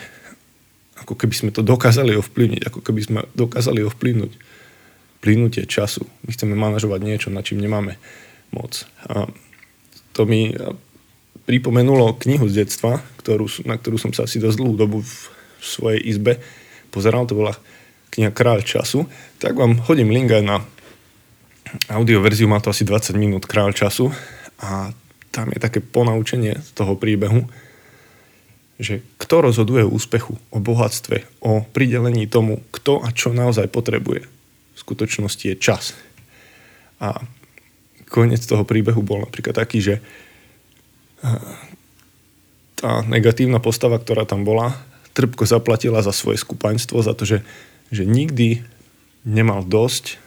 ako 0.98 1.14
keby 1.14 1.34
sme 1.34 1.50
to 1.54 1.62
dokázali 1.62 2.18
ovplyvniť, 2.18 2.62
ako 2.66 2.80
keby 2.82 3.00
sme 3.02 3.20
dokázali 3.34 3.82
ovplyvnúť 3.86 4.32
plynutie 5.22 5.66
času. 5.70 6.02
My 6.26 6.34
chceme 6.34 6.58
manažovať 6.58 7.00
niečo, 7.02 7.28
na 7.30 7.46
čím 7.46 7.62
nemáme 7.62 7.98
moc. 8.50 8.86
A 9.06 9.30
to 10.12 10.26
mi 10.26 10.50
pripomenulo 11.46 12.18
knihu 12.22 12.46
z 12.50 12.66
detstva, 12.66 13.02
ktorú, 13.22 13.46
na 13.66 13.78
ktorú 13.78 13.96
som 13.98 14.10
sa 14.14 14.26
asi 14.26 14.42
dosť 14.42 14.58
dlhú 14.58 14.74
dobu 14.74 14.98
v 15.02 15.12
svojej 15.62 16.02
izbe 16.02 16.42
pozeral, 16.92 17.24
to 17.24 17.38
bola 17.38 17.54
kniha 18.12 18.30
Kráľ 18.34 18.60
času, 18.62 19.08
tak 19.40 19.56
vám 19.56 19.80
hodím 19.88 20.12
link 20.12 20.28
aj 20.28 20.44
na 20.44 20.56
audioverziu 21.88 22.48
má 22.48 22.60
to 22.60 22.70
asi 22.70 22.84
20 22.84 23.16
minút 23.16 23.48
král 23.48 23.72
času 23.72 24.12
a 24.60 24.92
tam 25.32 25.48
je 25.48 25.58
také 25.60 25.80
ponaučenie 25.80 26.60
z 26.60 26.70
toho 26.76 26.92
príbehu, 26.92 27.48
že 28.76 29.00
kto 29.16 29.48
rozhoduje 29.48 29.80
o 29.84 29.94
úspechu, 29.94 30.36
o 30.52 30.58
bohatstve, 30.60 31.24
o 31.40 31.64
pridelení 31.64 32.28
tomu, 32.28 32.60
kto 32.68 33.00
a 33.00 33.08
čo 33.14 33.32
naozaj 33.32 33.72
potrebuje. 33.72 34.28
V 34.76 34.78
skutočnosti 34.78 35.44
je 35.44 35.56
čas. 35.56 35.96
A 37.00 37.16
koniec 38.12 38.44
toho 38.44 38.68
príbehu 38.68 39.00
bol 39.00 39.24
napríklad 39.24 39.56
taký, 39.56 39.80
že 39.80 39.94
tá 42.76 43.00
negatívna 43.08 43.62
postava, 43.62 43.96
ktorá 43.96 44.28
tam 44.28 44.44
bola, 44.44 44.76
trpko 45.16 45.48
zaplatila 45.48 46.04
za 46.04 46.12
svoje 46.12 46.42
skupaňstvo, 46.42 47.00
za 47.00 47.16
to, 47.16 47.24
že, 47.24 47.38
že 47.88 48.04
nikdy 48.04 48.60
nemal 49.24 49.64
dosť 49.64 50.21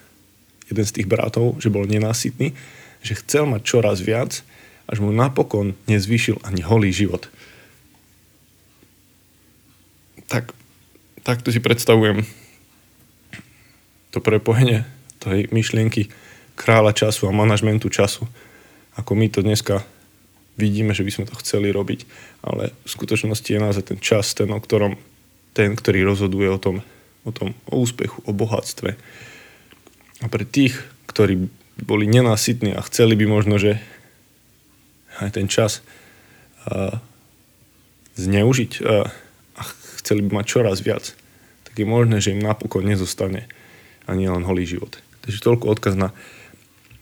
jeden 0.69 0.85
z 0.85 0.95
tých 1.01 1.07
bratov, 1.09 1.57
že 1.61 1.73
bol 1.73 1.85
nenásytný, 1.85 2.53
že 3.05 3.19
chcel 3.21 3.45
mať 3.45 3.61
čoraz 3.65 4.01
viac, 4.01 4.41
až 4.85 4.97
mu 5.01 5.09
napokon 5.09 5.73
nezvýšil 5.89 6.41
ani 6.45 6.61
holý 6.61 6.93
život. 6.93 7.29
Tak, 10.25 10.53
takto 11.21 11.53
si 11.53 11.61
predstavujem 11.61 12.25
to 14.09 14.21
prepojenie 14.21 14.85
tej 15.21 15.49
myšlienky 15.49 16.09
kráľa 16.55 16.95
času 16.95 17.27
a 17.29 17.35
manažmentu 17.35 17.91
času, 17.91 18.25
ako 18.95 19.11
my 19.13 19.27
to 19.27 19.43
dneska 19.43 19.83
vidíme, 20.55 20.95
že 20.95 21.03
by 21.03 21.11
sme 21.11 21.25
to 21.27 21.35
chceli 21.43 21.69
robiť, 21.69 22.07
ale 22.47 22.71
v 22.71 22.89
skutočnosti 22.89 23.49
je 23.51 23.59
naozaj 23.59 23.83
ten 23.91 23.99
čas, 23.99 24.31
ten, 24.31 24.47
o 24.55 24.59
ktorom, 24.59 24.95
ten, 25.51 25.75
ktorý 25.75 26.07
rozhoduje 26.07 26.47
o 26.47 26.59
tom, 26.59 26.79
o 27.27 27.31
tom, 27.35 27.51
o 27.67 27.83
úspechu, 27.83 28.23
o 28.23 28.31
bohatstve. 28.31 28.95
A 30.23 30.31
pre 30.31 30.47
tých, 30.47 30.79
ktorí 31.11 31.51
boli 31.81 32.07
nenásytní 32.07 32.71
a 32.71 32.85
chceli 32.87 33.19
by 33.19 33.25
možno, 33.27 33.59
že 33.59 33.83
aj 35.19 35.35
ten 35.35 35.47
čas 35.51 35.83
a, 36.63 36.99
zneužiť 38.15 38.71
a, 38.83 39.11
a 39.59 39.61
chceli 39.99 40.23
by 40.23 40.39
mať 40.39 40.45
čoraz 40.47 40.79
viac, 40.79 41.11
tak 41.67 41.75
je 41.75 41.87
možné, 41.87 42.23
že 42.23 42.31
im 42.31 42.43
napokon 42.43 42.87
nezostane 42.87 43.47
ani 44.07 44.31
len 44.31 44.45
holý 44.47 44.63
život. 44.63 44.95
Takže 45.25 45.43
toľko 45.43 45.65
odkaz 45.75 45.97
na, 45.97 46.15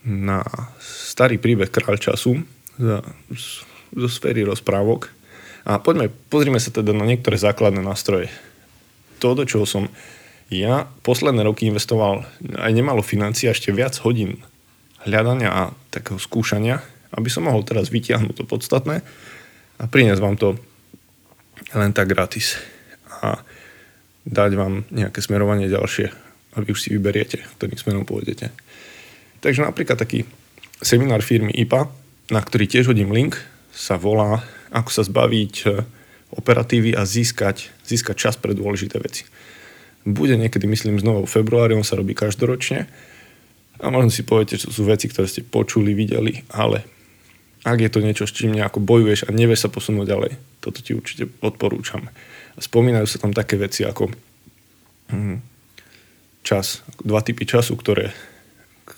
na 0.01 0.41
starý 0.81 1.37
príbeh 1.37 1.69
Kráľ 1.69 1.99
času 1.99 2.41
zo 3.93 4.09
sféry 4.09 4.41
rozprávok. 4.41 5.11
A 5.63 5.79
poďme, 5.79 6.09
pozrime 6.31 6.59
sa 6.59 6.73
teda 6.73 6.91
na 6.91 7.07
niektoré 7.07 7.37
základné 7.39 7.79
nástroje. 7.79 8.27
To, 9.21 9.37
do 9.37 9.47
čoho 9.47 9.63
som 9.63 9.87
ja 10.59 10.85
posledné 11.01 11.41
roky 11.41 11.65
investoval 11.69 12.27
aj 12.59 12.71
nemalo 12.73 13.01
financií, 13.01 13.49
ešte 13.49 13.73
viac 13.73 13.97
hodín 14.05 14.43
hľadania 15.03 15.49
a 15.49 15.63
takého 15.89 16.21
skúšania, 16.21 16.83
aby 17.13 17.29
som 17.29 17.45
mohol 17.45 17.65
teraz 17.65 17.89
vytiahnuť 17.89 18.35
to 18.37 18.43
podstatné 18.45 19.01
a 19.79 19.83
priniesť 19.89 20.21
vám 20.21 20.35
to 20.37 20.55
len 21.73 21.91
tak 21.91 22.11
gratis. 22.11 22.59
A 23.23 23.41
dať 24.23 24.51
vám 24.55 24.87
nejaké 24.91 25.19
smerovanie 25.19 25.67
ďalšie 25.67 26.07
a 26.53 26.55
vy 26.61 26.69
už 26.71 26.79
si 26.79 26.89
vyberiete, 26.93 27.43
ktorým 27.59 27.79
smerom 27.79 28.05
pôjdete. 28.07 28.53
Takže 29.43 29.65
napríklad 29.65 29.99
taký 29.99 30.23
seminár 30.79 31.19
firmy 31.19 31.51
IPA, 31.51 31.91
na 32.31 32.39
ktorý 32.39 32.69
tiež 32.69 32.87
hodím 32.87 33.11
link, 33.11 33.35
sa 33.73 33.99
volá 33.99 34.45
Ako 34.73 34.89
sa 34.89 35.05
zbaviť 35.05 35.53
e, 35.65 35.85
operatívy 36.33 36.97
a 36.97 37.05
získať, 37.05 37.69
získať 37.85 38.15
čas 38.17 38.35
pre 38.37 38.57
dôležité 38.57 38.97
veci. 38.97 39.25
Bude 40.03 40.35
niekedy, 40.35 40.67
myslím, 40.67 40.99
znovu 40.99 41.23
v 41.23 41.33
februári, 41.39 41.75
on 41.75 41.87
sa 41.87 41.95
robí 41.95 42.11
každoročne 42.11 42.87
a 43.79 43.85
možno 43.87 44.11
si 44.11 44.27
poviete, 44.27 44.59
že 44.59 44.67
sú 44.67 44.83
veci, 44.83 45.07
ktoré 45.07 45.27
ste 45.27 45.43
počuli, 45.43 45.95
videli, 45.95 46.43
ale 46.51 46.83
ak 47.63 47.79
je 47.79 47.89
to 47.91 48.03
niečo, 48.03 48.27
s 48.27 48.35
čím 48.35 48.51
nejako 48.51 48.83
bojuješ 48.83 49.27
a 49.27 49.35
nevieš 49.35 49.67
sa 49.67 49.69
posunúť 49.71 50.07
ďalej, 50.07 50.31
toto 50.59 50.83
ti 50.83 50.91
určite 50.91 51.31
odporúčam. 51.39 52.11
Spomínajú 52.59 53.07
sa 53.07 53.23
tam 53.23 53.31
také 53.31 53.55
veci 53.55 53.87
ako 53.87 54.11
hm, 55.09 55.39
čas, 56.43 56.83
dva 56.99 57.23
typy 57.23 57.47
času, 57.47 57.79
ktoré, 57.79 58.11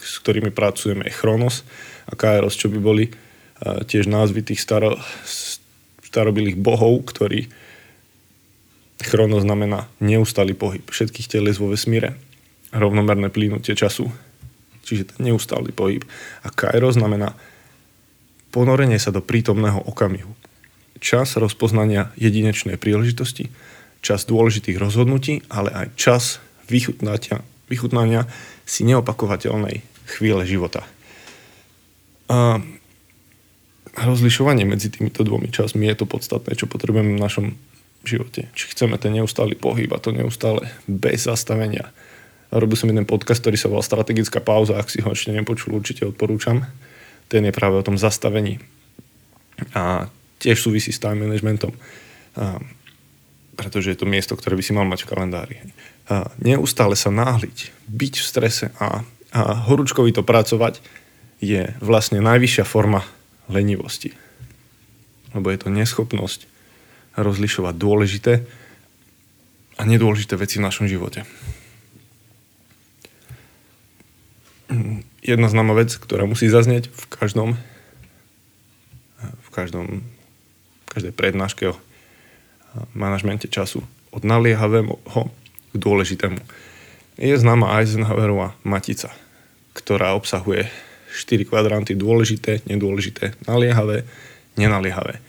s 0.01 0.17
ktorými 0.25 0.49
pracujeme, 0.49 1.05
je 1.05 1.13
Chronos 1.13 1.61
a 2.09 2.17
Kairos, 2.17 2.57
čo 2.57 2.73
by 2.73 2.79
boli 2.81 3.05
tiež 3.61 4.09
názvy 4.11 4.41
tých 4.43 4.59
staro, 4.59 4.99
starobilých 6.03 6.59
bohov, 6.59 7.07
ktorí 7.07 7.47
chrono 9.03 9.41
znamená 9.41 9.91
neustály 9.99 10.55
pohyb 10.55 10.83
všetkých 10.87 11.27
teles 11.27 11.59
vo 11.59 11.71
vesmíre, 11.71 12.15
rovnomerné 12.71 13.31
plynutie 13.31 13.75
času, 13.75 14.11
čiže 14.83 15.15
ten 15.15 15.31
neustály 15.31 15.75
pohyb. 15.75 16.03
A 16.43 16.51
kairos 16.51 16.95
znamená 16.95 17.35
ponorenie 18.55 18.99
sa 19.01 19.11
do 19.11 19.19
prítomného 19.19 19.83
okamihu. 19.83 20.31
Čas 21.03 21.35
rozpoznania 21.35 22.15
jedinečnej 22.15 22.79
príležitosti, 22.79 23.51
čas 23.99 24.23
dôležitých 24.29 24.79
rozhodnutí, 24.79 25.43
ale 25.51 25.73
aj 25.75 25.87
čas 25.99 26.23
vychutnania, 26.71 27.43
vychutnania 27.67 28.29
si 28.63 28.87
neopakovateľnej 28.87 29.83
chvíle 30.07 30.47
života. 30.47 30.87
A 32.31 32.63
rozlišovanie 33.95 34.65
medzi 34.65 34.89
týmito 34.91 35.21
dvomi 35.21 35.51
časmi 35.51 35.87
je 35.87 35.95
to 35.99 36.05
podstatné, 36.09 36.57
čo 36.57 36.65
potrebujeme 36.65 37.15
v 37.15 37.23
našom 37.23 37.45
živote. 38.05 38.47
Či 38.53 38.77
chceme 38.77 38.95
ten 39.01 39.17
neustály 39.17 39.57
pohyb 39.57 39.89
a 39.91 40.01
to 40.01 40.13
neustále 40.13 40.69
bez 40.85 41.25
zastavenia. 41.25 41.89
Robil 42.53 42.77
som 42.77 42.87
jeden 42.87 43.09
podcast, 43.09 43.41
ktorý 43.41 43.57
sa 43.57 43.67
volal 43.67 43.83
Strategická 43.83 44.39
pauza, 44.39 44.77
ak 44.77 44.87
si 44.87 45.01
ho 45.01 45.11
ešte 45.11 45.33
nepočul, 45.33 45.75
určite 45.75 46.05
odporúčam. 46.05 46.63
Ten 47.27 47.43
je 47.43 47.51
práve 47.51 47.75
o 47.75 47.83
tom 47.83 47.97
zastavení. 47.97 48.61
A 49.73 50.07
tiež 50.39 50.61
súvisí 50.61 50.93
s 50.93 51.01
time 51.01 51.25
managementom. 51.25 51.73
A, 52.37 52.61
pretože 53.57 53.91
je 53.91 53.97
to 53.97 54.07
miesto, 54.07 54.37
ktoré 54.37 54.53
by 54.55 54.63
si 54.63 54.75
mal 54.75 54.85
mať 54.85 55.03
v 55.03 55.09
kalendári. 55.09 55.55
A 56.05 56.29
neustále 56.37 56.93
sa 56.93 57.09
náhliť, 57.09 57.73
byť 57.89 58.13
v 58.21 58.25
strese 58.29 58.65
a, 58.77 59.01
a 59.33 59.41
horúčkovito 59.65 60.21
pracovať 60.21 60.79
je 61.41 61.73
vlastne 61.81 62.21
najvyššia 62.21 62.63
forma 62.63 63.03
lenivosti. 63.51 64.13
Lebo 65.35 65.51
je 65.51 65.59
to 65.59 65.69
neschopnosť 65.73 66.54
rozlišovať 67.15 67.75
dôležité 67.75 68.33
a 69.75 69.81
nedôležité 69.83 70.39
veci 70.39 70.59
v 70.59 70.65
našom 70.67 70.87
živote. 70.87 71.23
Jedna 75.25 75.47
známa 75.49 75.73
vec, 75.73 75.95
ktorá 75.95 76.27
musí 76.27 76.51
zaznieť 76.51 76.91
v 76.91 77.05
každom 77.09 77.49
v 79.19 79.49
každom 79.49 80.05
v 80.85 80.87
každej 80.91 81.13
prednáške 81.15 81.71
o 81.71 81.75
manažmente 82.93 83.47
času 83.47 83.83
od 84.11 84.21
naliehavého 84.23 84.99
k 85.71 85.75
dôležitému. 85.75 86.39
Je 87.15 87.35
známa 87.35 87.79
Eisenhowerová 87.79 88.55
matica, 88.67 89.11
ktorá 89.71 90.15
obsahuje 90.15 90.67
4 91.15 91.47
kvadranty 91.47 91.95
dôležité, 91.95 92.63
nedôležité, 92.67 93.39
naliehavé, 93.47 94.03
nenaliehavé. 94.59 95.23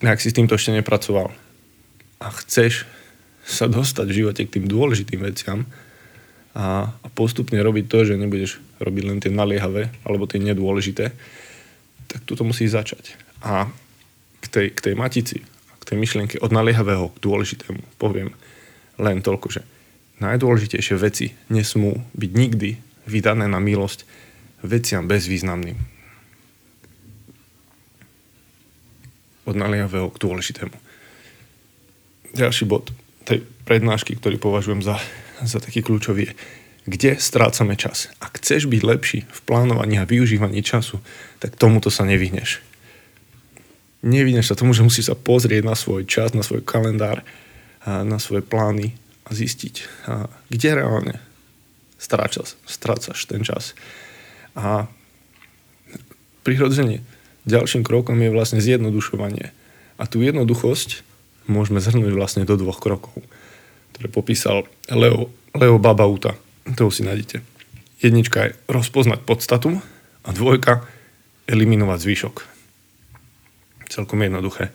Ak 0.00 0.20
si 0.20 0.32
s 0.32 0.36
týmto 0.36 0.56
ešte 0.56 0.72
nepracoval 0.72 1.28
a 2.20 2.26
chceš 2.40 2.88
sa 3.44 3.68
dostať 3.68 4.06
v 4.08 4.16
živote 4.24 4.42
k 4.48 4.54
tým 4.56 4.64
dôležitým 4.64 5.20
veciam 5.20 5.68
a, 6.56 6.88
a 6.88 7.06
postupne 7.12 7.60
robiť 7.60 7.84
to, 7.88 7.98
že 8.08 8.20
nebudeš 8.20 8.60
robiť 8.80 9.02
len 9.04 9.18
tie 9.20 9.28
naliehavé 9.28 9.92
alebo 10.08 10.24
tie 10.24 10.40
nedôležité, 10.40 11.12
tak 12.08 12.20
tu 12.24 12.32
musíš 12.40 12.74
začať. 12.74 13.14
A 13.44 13.68
k 14.40 14.46
tej, 14.48 14.66
k 14.72 14.80
tej 14.80 14.94
matici, 14.96 15.44
k 15.80 15.82
tej 15.84 15.96
myšlienke 16.00 16.36
od 16.40 16.48
naliehavého 16.48 17.12
k 17.12 17.22
dôležitému 17.22 18.00
poviem 18.00 18.32
len 18.96 19.20
toľko, 19.20 19.48
že 19.52 19.62
najdôležitejšie 20.20 20.96
veci 20.96 21.32
nesmú 21.52 22.00
byť 22.16 22.30
nikdy 22.32 22.70
vydané 23.08 23.48
na 23.48 23.60
milosť 23.60 24.04
veciam 24.64 25.08
bezvýznamným. 25.08 25.99
Od 29.48 29.56
naliehavého 29.56 30.12
k 30.12 30.20
dôležitému. 30.20 30.76
Ďalší 32.36 32.64
bod 32.68 32.92
tej 33.24 33.42
prednášky, 33.64 34.18
ktorý 34.18 34.38
považujem 34.38 34.82
za, 34.82 34.98
za 35.42 35.58
taký 35.58 35.82
kľúčový 35.82 36.30
je, 36.30 36.32
kde 36.88 37.10
strácame 37.20 37.76
čas. 37.76 38.10
Ak 38.18 38.40
chceš 38.40 38.66
byť 38.66 38.82
lepší 38.82 39.18
v 39.28 39.40
plánovaní 39.44 40.00
a 40.00 40.08
využívaní 40.08 40.64
času, 40.64 40.98
tak 41.38 41.54
tomuto 41.54 41.92
sa 41.92 42.08
nevyhneš. 42.08 42.64
Nevyhneš 44.00 44.48
sa 44.50 44.56
tomu, 44.56 44.72
že 44.72 44.82
musíš 44.82 45.12
sa 45.12 45.16
pozrieť 45.16 45.62
na 45.62 45.76
svoj 45.76 46.08
čas, 46.08 46.32
na 46.32 46.40
svoj 46.40 46.64
kalendár, 46.64 47.20
na 47.84 48.16
svoje 48.16 48.40
plány 48.40 48.96
a 49.28 49.30
zistiť, 49.36 49.74
kde 50.48 50.68
reálne 50.72 51.20
stráčaš, 52.00 52.56
strácaš 52.64 53.28
ten 53.28 53.44
čas. 53.44 53.76
A 54.56 54.88
prirodzene 56.42 57.04
ďalším 57.48 57.86
krokom 57.86 58.20
je 58.20 58.30
vlastne 58.32 58.60
zjednodušovanie. 58.60 59.52
A 60.00 60.02
tú 60.08 60.24
jednoduchosť 60.24 61.04
môžeme 61.48 61.80
zhrnúť 61.80 62.12
vlastne 62.12 62.42
do 62.44 62.56
dvoch 62.56 62.80
krokov, 62.80 63.20
ktoré 63.92 64.08
popísal 64.08 64.64
Leo, 64.88 65.32
Leo 65.56 65.76
Babauta. 65.76 66.36
To 66.76 66.92
si 66.92 67.04
nájdete. 67.04 67.44
Jednička 68.00 68.38
je 68.48 68.56
rozpoznať 68.68 69.20
podstatu 69.24 69.80
a 70.24 70.28
dvojka 70.32 70.84
eliminovať 71.48 71.98
zvyšok. 72.00 72.36
Celkom 73.90 74.22
jednoduché. 74.22 74.72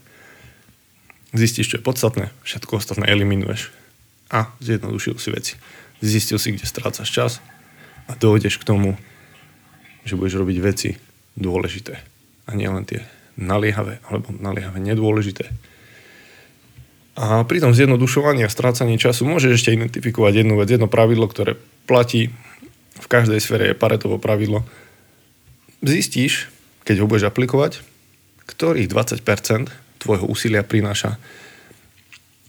Zistíš, 1.36 1.74
čo 1.74 1.78
je 1.80 1.88
podstatné, 1.88 2.32
všetko 2.44 2.80
ostatné 2.80 3.08
eliminuješ. 3.10 3.72
A 4.30 4.52
zjednodušil 4.62 5.18
si 5.18 5.30
veci. 5.32 5.54
Zistil 6.04 6.38
si, 6.38 6.54
kde 6.54 6.68
strácaš 6.68 7.10
čas 7.10 7.32
a 8.06 8.14
dojdeš 8.14 8.60
k 8.62 8.68
tomu, 8.68 9.00
že 10.06 10.20
budeš 10.20 10.38
robiť 10.44 10.58
veci 10.62 10.90
dôležité 11.40 12.15
a 12.46 12.52
nie 12.54 12.70
len 12.70 12.86
tie 12.86 13.04
naliehavé 13.36 14.00
alebo 14.08 14.32
naliehavé 14.32 14.80
nedôležité. 14.80 15.52
A 17.16 17.48
pri 17.48 17.64
tom 17.64 17.72
zjednodušovaní 17.72 18.44
a 18.44 18.52
strácaní 18.52 19.00
času 19.00 19.24
môžeš 19.24 19.52
ešte 19.56 19.72
identifikovať 19.72 20.44
jednu 20.44 20.60
vec, 20.60 20.68
jedno 20.68 20.92
pravidlo, 20.92 21.32
ktoré 21.32 21.56
platí 21.88 22.32
v 23.00 23.08
každej 23.08 23.40
sfére 23.40 23.72
je 23.72 23.80
Paretovo 23.80 24.20
pravidlo. 24.20 24.68
Zistíš, 25.80 26.52
keď 26.84 27.04
ho 27.04 27.08
budeš 27.08 27.32
aplikovať, 27.32 27.80
ktorých 28.46 28.92
20% 28.92 29.72
tvojho 30.04 30.26
úsilia 30.28 30.62
prináša 30.62 31.16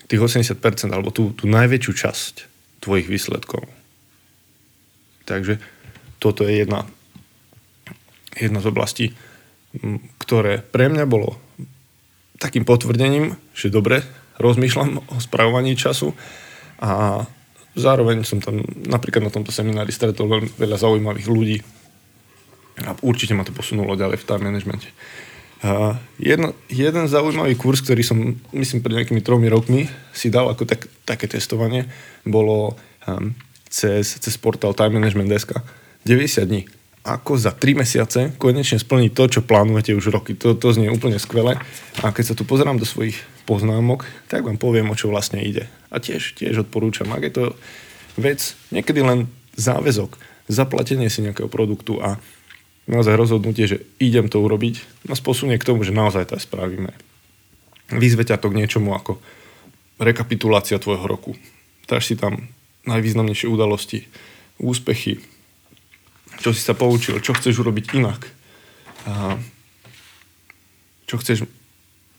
tých 0.07 0.23
80% 0.23 0.59
alebo 0.91 1.11
tú, 1.11 1.35
tú 1.35 1.47
najväčšiu 1.51 1.93
časť 1.95 2.35
tvojich 2.83 3.11
výsledkov. 3.11 3.67
Takže 5.27 5.59
toto 6.23 6.47
je 6.47 6.63
jedna, 6.63 6.87
jedna 8.39 8.63
z 8.63 8.67
oblastí, 8.71 9.07
ktoré 10.21 10.61
pre 10.61 10.89
mňa 10.89 11.05
bolo 11.09 11.37
takým 12.37 12.69
potvrdením, 12.69 13.37
že 13.57 13.73
dobre 13.73 14.05
rozmýšľam 14.37 15.01
o 15.01 15.17
spravovaní 15.21 15.73
času 15.77 16.13
a 16.81 17.25
zároveň 17.73 18.25
som 18.25 18.41
tam 18.41 18.61
napríklad 18.85 19.25
na 19.25 19.33
tomto 19.33 19.53
seminári 19.53 19.93
stretol 19.93 20.29
veľmi 20.29 20.51
veľa 20.61 20.77
zaujímavých 20.77 21.29
ľudí 21.29 21.59
a 22.85 22.93
určite 23.01 23.33
ma 23.33 23.45
to 23.45 23.57
posunulo 23.57 23.97
ďalej 23.97 24.21
v 24.21 24.27
time 24.29 24.45
managemente. 24.53 24.89
Uh, 25.65 25.97
jedno, 26.21 26.53
jeden 26.69 27.09
zaujímavý 27.09 27.57
kurz, 27.57 27.81
ktorý 27.81 28.05
som, 28.05 28.37
myslím, 28.53 28.85
pred 28.85 29.01
nejakými 29.01 29.25
tromi 29.25 29.49
rokmi 29.49 29.89
si 30.13 30.29
dal 30.29 30.53
ako 30.53 30.69
tak, 30.69 30.85
také 31.09 31.25
testovanie, 31.25 31.89
bolo 32.29 32.77
um, 33.09 33.33
cez, 33.65 34.21
cez 34.21 34.37
portál 34.37 34.77
Time 34.77 35.01
Management 35.01 35.33
Deska. 35.33 35.65
90 36.05 36.45
dní. 36.45 36.63
Ako 37.07 37.39
za 37.39 37.55
3 37.55 37.87
mesiace 37.87 38.35
konečne 38.35 38.83
splniť 38.83 39.15
to, 39.15 39.25
čo 39.39 39.47
plánujete 39.47 39.95
už 39.95 40.11
roky. 40.11 40.35
To, 40.43 40.59
to 40.59 40.75
znie 40.75 40.91
úplne 40.91 41.23
skvelé. 41.23 41.55
A 42.03 42.11
keď 42.11 42.35
sa 42.35 42.35
tu 42.35 42.43
pozerám 42.43 42.83
do 42.83 42.87
svojich 42.87 43.15
poznámok, 43.47 44.11
tak 44.27 44.43
vám 44.43 44.59
poviem, 44.59 44.91
o 44.91 44.99
čo 44.99 45.07
vlastne 45.07 45.39
ide. 45.39 45.71
A 45.95 46.03
tiež, 46.03 46.35
tiež 46.35 46.67
odporúčam, 46.67 47.07
ak 47.15 47.23
je 47.23 47.33
to 47.33 47.45
vec, 48.19 48.59
niekedy 48.75 49.07
len 49.07 49.31
záväzok, 49.55 50.19
zaplatenie 50.51 51.07
si 51.07 51.23
nejakého 51.23 51.47
produktu 51.47 52.03
a 52.03 52.19
naozaj 52.91 53.15
rozhodnutie, 53.15 53.67
že 53.71 53.79
idem 54.03 54.27
to 54.27 54.43
urobiť, 54.43 55.07
nás 55.07 55.23
posunie 55.23 55.59
k 55.59 55.67
tomu, 55.67 55.87
že 55.87 55.95
naozaj 55.95 56.31
to 56.31 56.39
spravíme. 56.39 56.91
Vyzve 57.95 58.27
ťa 58.27 58.43
to 58.43 58.51
k 58.51 58.59
niečomu 58.59 58.95
ako 58.95 59.23
rekapitulácia 60.03 60.83
tvojho 60.83 61.07
roku. 61.07 61.39
Dáš 61.87 62.11
si 62.11 62.15
tam 62.19 62.51
najvýznamnejšie 62.87 63.47
udalosti, 63.47 64.07
úspechy, 64.59 65.23
čo 66.41 66.53
si 66.53 66.61
sa 66.63 66.77
poučil, 66.77 67.21
čo 67.21 67.37
chceš 67.37 67.61
urobiť 67.63 67.85
inak. 67.97 68.21
A 69.07 69.39
čo 71.07 71.17
chceš 71.23 71.47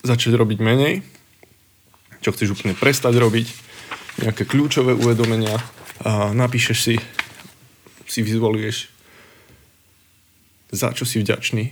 začať 0.01 0.39
robiť 0.39 0.59
menej, 0.63 1.03
čo 2.24 2.31
chceš 2.31 2.55
úplne 2.55 2.74
prestať 2.74 3.19
robiť, 3.19 3.47
nejaké 4.24 4.47
kľúčové 4.47 4.95
uvedomenia 4.95 5.59
a 6.01 6.31
napíšeš 6.33 6.77
si, 6.79 6.95
si 8.07 8.19
vizualizuješ 8.24 8.89
za 10.71 10.91
čo 10.91 11.07
si 11.07 11.19
vďačný. 11.24 11.65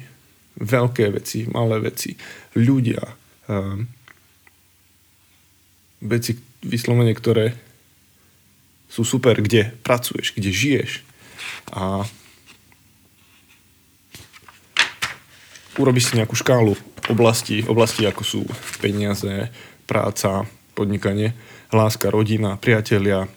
Veľké 0.56 1.12
veci, 1.12 1.44
malé 1.52 1.84
veci, 1.84 2.16
ľudia, 2.56 3.04
um, 3.52 3.84
veci 6.00 6.32
vyslovene, 6.64 7.12
ktoré 7.12 7.52
sú 8.88 9.04
super, 9.04 9.36
kde 9.44 9.76
pracuješ, 9.84 10.32
kde 10.32 10.50
žiješ. 10.56 11.04
A 11.76 12.08
urobíš 15.80 16.12
si 16.12 16.20
nejakú 16.20 16.36
škálu 16.38 16.76
oblasti, 17.12 17.64
oblasti 17.66 18.08
ako 18.08 18.24
sú 18.24 18.42
peniaze, 18.82 19.50
práca, 19.86 20.48
podnikanie, 20.74 21.36
láska, 21.72 22.10
rodina, 22.10 22.58
priatelia, 22.58 23.30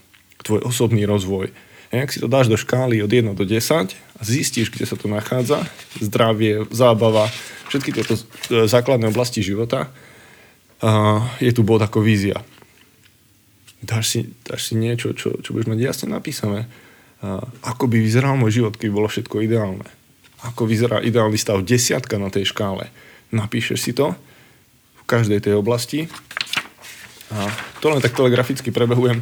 tvoj 0.42 0.64
osobný 0.66 1.04
rozvoj, 1.04 1.50
a 1.88 2.04
ak 2.04 2.12
si 2.12 2.20
to 2.20 2.28
dáš 2.28 2.52
do 2.52 2.60
škály 2.60 3.00
od 3.00 3.08
1 3.08 3.32
do 3.32 3.48
10 3.48 3.96
a 3.96 4.20
zistíš, 4.20 4.68
kde 4.68 4.84
sa 4.84 4.96
to 5.00 5.08
nachádza, 5.08 5.64
zdravie, 5.96 6.68
zábava, 6.68 7.32
všetky 7.72 7.96
tieto 7.96 8.12
e, 8.12 8.68
základné 8.68 9.08
oblasti 9.08 9.40
života, 9.40 9.88
je 11.42 11.50
tu 11.50 11.66
bod 11.66 11.82
ako 11.82 11.98
vízia. 11.98 12.38
Dáš 13.82 14.04
si, 14.14 14.20
dáš 14.46 14.70
si 14.70 14.78
niečo, 14.78 15.10
čo, 15.10 15.34
čo 15.42 15.50
budeš 15.50 15.74
mať 15.74 15.80
jasne 15.82 16.06
napísané. 16.14 16.70
Ako 17.66 17.90
by 17.90 17.98
vyzeral 17.98 18.38
môj 18.38 18.62
život, 18.62 18.78
keby 18.78 18.94
bolo 18.94 19.10
všetko 19.10 19.42
ideálne. 19.42 19.86
Ako 20.46 20.68
vyzerá 20.68 21.02
ideálny 21.02 21.34
stav 21.34 21.62
desiatka 21.66 22.20
na 22.20 22.30
tej 22.30 22.50
škále. 22.50 22.90
Napíšeš 23.34 23.78
si 23.78 23.92
to 23.94 24.14
v 24.98 25.02
každej 25.04 25.42
tej 25.42 25.54
oblasti. 25.58 26.06
A 27.34 27.50
to 27.82 27.92
len 27.92 28.00
tak 28.00 28.16
telegraficky 28.16 28.72
prebehujem 28.72 29.20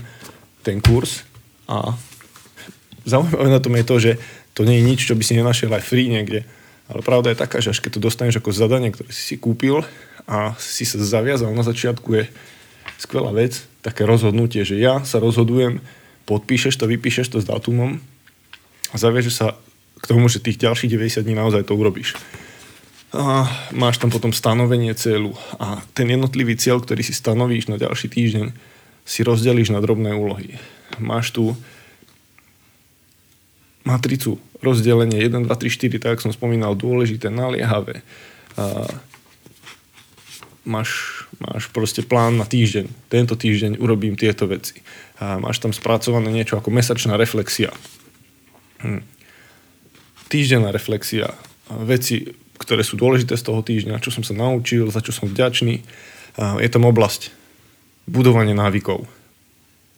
ten 0.62 0.78
kurz 0.82 1.26
a 1.66 1.94
zaujímavé 3.06 3.50
na 3.50 3.62
tom 3.62 3.74
je 3.78 3.84
to, 3.86 3.96
že 4.02 4.12
to 4.54 4.66
nie 4.66 4.82
je 4.82 4.86
nič, 4.86 5.00
čo 5.06 5.14
by 5.14 5.22
si 5.22 5.38
nenašiel 5.38 5.70
aj 5.70 5.86
free 5.86 6.10
niekde. 6.10 6.42
Ale 6.86 7.02
pravda 7.02 7.34
je 7.34 7.42
taká, 7.42 7.58
že 7.58 7.74
až 7.74 7.82
keď 7.82 7.98
to 7.98 8.04
dostaneš 8.06 8.38
ako 8.38 8.54
zadanie, 8.54 8.94
ktoré 8.94 9.10
si 9.10 9.34
si 9.34 9.36
kúpil 9.38 9.82
a 10.26 10.54
si 10.58 10.86
sa 10.86 11.02
zaviazal 11.02 11.50
na 11.50 11.66
začiatku, 11.66 12.08
je 12.14 12.24
skvelá 12.98 13.34
vec, 13.34 13.66
také 13.82 14.06
rozhodnutie, 14.06 14.62
že 14.62 14.78
ja 14.78 15.02
sa 15.02 15.18
rozhodujem, 15.18 15.82
podpíšeš 16.26 16.78
to, 16.78 16.86
vypíšeš 16.86 17.34
to 17.34 17.38
s 17.42 17.46
dátumom 17.46 17.98
a 18.90 18.96
zaviažeš 18.96 19.34
sa 19.34 19.46
k 19.96 20.04
tomu, 20.06 20.28
že 20.28 20.42
tých 20.42 20.60
ďalších 20.60 20.92
90 20.92 21.24
dní 21.24 21.34
naozaj 21.34 21.66
to 21.66 21.74
urobíš. 21.74 22.14
A 23.16 23.48
máš 23.72 23.96
tam 23.96 24.12
potom 24.12 24.34
stanovenie 24.34 24.92
cieľu 24.92 25.38
a 25.56 25.80
ten 25.96 26.10
jednotlivý 26.10 26.58
cieľ, 26.58 26.84
ktorý 26.84 27.00
si 27.00 27.16
stanovíš 27.16 27.70
na 27.70 27.80
ďalší 27.80 28.12
týždeň, 28.12 28.46
si 29.06 29.20
rozdelíš 29.22 29.72
na 29.72 29.80
drobné 29.80 30.12
úlohy. 30.12 30.58
Máš 30.98 31.32
tu 31.32 31.54
matricu 33.86 34.42
rozdelenie 34.60 35.22
1, 35.22 35.46
2, 35.46 35.48
3, 35.48 35.70
4, 35.70 36.02
tak 36.02 36.18
som 36.18 36.34
spomínal, 36.34 36.74
dôležité, 36.74 37.30
naliehavé. 37.30 38.02
A 38.58 38.84
máš, 40.66 41.22
máš 41.38 41.70
proste 41.70 42.02
plán 42.02 42.34
na 42.34 42.44
týždeň. 42.44 42.90
Tento 43.06 43.38
týždeň 43.38 43.78
urobím 43.78 44.18
tieto 44.18 44.50
veci. 44.50 44.82
A 45.22 45.38
máš 45.38 45.62
tam 45.62 45.70
spracované 45.70 46.34
niečo 46.34 46.58
ako 46.58 46.74
mesačná 46.74 47.14
reflexia. 47.14 47.70
Hm. 48.82 49.15
Týždenná 50.26 50.74
reflexia. 50.74 51.30
Veci, 51.70 52.34
ktoré 52.58 52.82
sú 52.82 52.98
dôležité 52.98 53.38
z 53.38 53.46
toho 53.46 53.62
týždňa, 53.62 54.02
čo 54.02 54.10
som 54.10 54.26
sa 54.26 54.34
naučil, 54.34 54.90
za 54.90 54.98
čo 54.98 55.14
som 55.14 55.30
vďačný. 55.30 55.86
Je 56.36 56.68
tam 56.72 56.82
oblasť 56.86 57.30
budovanie 58.10 58.54
návykov. 58.54 59.06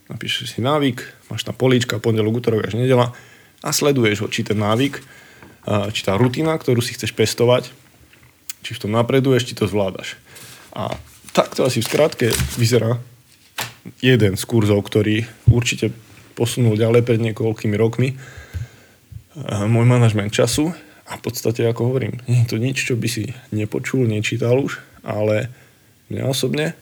Napíšeš 0.09 0.57
si 0.57 0.61
návyk, 0.61 1.01
máš 1.33 1.45
tam 1.45 1.57
políčka, 1.57 2.01
pondelok, 2.01 2.41
útorok 2.41 2.65
až 2.65 2.77
nedela 2.77 3.13
a 3.61 3.69
sleduješ 3.73 4.25
ho, 4.25 4.29
či 4.29 4.45
ten 4.45 4.57
návyk, 4.57 5.01
či 5.93 6.01
tá 6.05 6.17
rutina, 6.17 6.57
ktorú 6.57 6.81
si 6.81 6.97
chceš 6.97 7.13
pestovať, 7.13 7.69
či 8.65 8.73
v 8.73 8.81
tom 8.85 8.93
napreduješ, 8.97 9.49
či 9.49 9.57
to 9.57 9.69
zvládaš. 9.69 10.17
A 10.73 10.93
takto 11.37 11.69
asi 11.69 11.81
v 11.81 11.89
skratke 11.89 12.27
vyzerá 12.57 12.97
jeden 14.05 14.37
z 14.37 14.45
kurzov, 14.45 14.85
ktorý 14.85 15.25
určite 15.49 15.93
posunul 16.37 16.77
ďalej 16.77 17.05
pred 17.05 17.21
niekoľkými 17.21 17.77
rokmi 17.77 18.17
môj 19.47 19.85
manažment 19.87 20.35
času 20.35 20.75
a 21.09 21.17
v 21.17 21.23
podstate, 21.23 21.65
ako 21.65 21.95
hovorím, 21.95 22.19
nie 22.27 22.43
je 22.45 22.51
to 22.51 22.57
nič, 22.59 22.77
čo 22.83 22.95
by 22.99 23.09
si 23.09 23.31
nepočul, 23.55 24.05
nečítal 24.05 24.59
už, 24.59 24.83
ale 25.07 25.49
mňa 26.11 26.25
osobne 26.27 26.75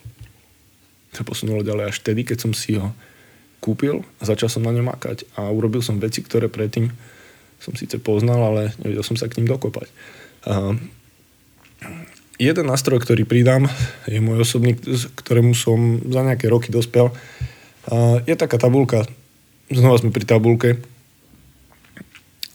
to 1.15 1.23
posunulo 1.23 1.65
ďalej 1.65 1.93
až 1.93 1.95
vtedy, 2.03 2.27
keď 2.27 2.37
som 2.43 2.51
si 2.53 2.77
ho 2.77 2.93
kúpil 3.63 4.05
a 4.21 4.23
začal 4.27 4.51
som 4.51 4.61
na 4.61 4.75
ňom 4.75 4.91
makať 4.93 5.25
a 5.39 5.49
urobil 5.49 5.81
som 5.81 5.97
veci, 5.97 6.21
ktoré 6.21 6.51
predtým 6.51 6.93
som 7.57 7.73
síce 7.73 7.97
poznal, 7.97 8.37
ale 8.53 8.61
nevedel 8.81 9.01
som 9.01 9.17
sa 9.17 9.25
k 9.25 9.41
ním 9.41 9.49
dokopať. 9.49 9.89
Uh, 10.45 10.77
jeden 12.37 12.69
nástroj, 12.69 13.01
ktorý 13.01 13.25
pridám, 13.25 13.65
je 14.05 14.21
môj 14.21 14.45
osobný, 14.45 14.77
ktorému 15.17 15.57
som 15.57 15.97
za 16.05 16.21
nejaké 16.21 16.45
roky 16.53 16.69
dospel. 16.69 17.09
Uh, 17.89 18.21
je 18.29 18.37
taká 18.37 18.61
tabulka, 18.61 19.09
znova 19.73 19.97
sme 19.97 20.13
pri 20.13 20.25
tabulke, 20.29 20.69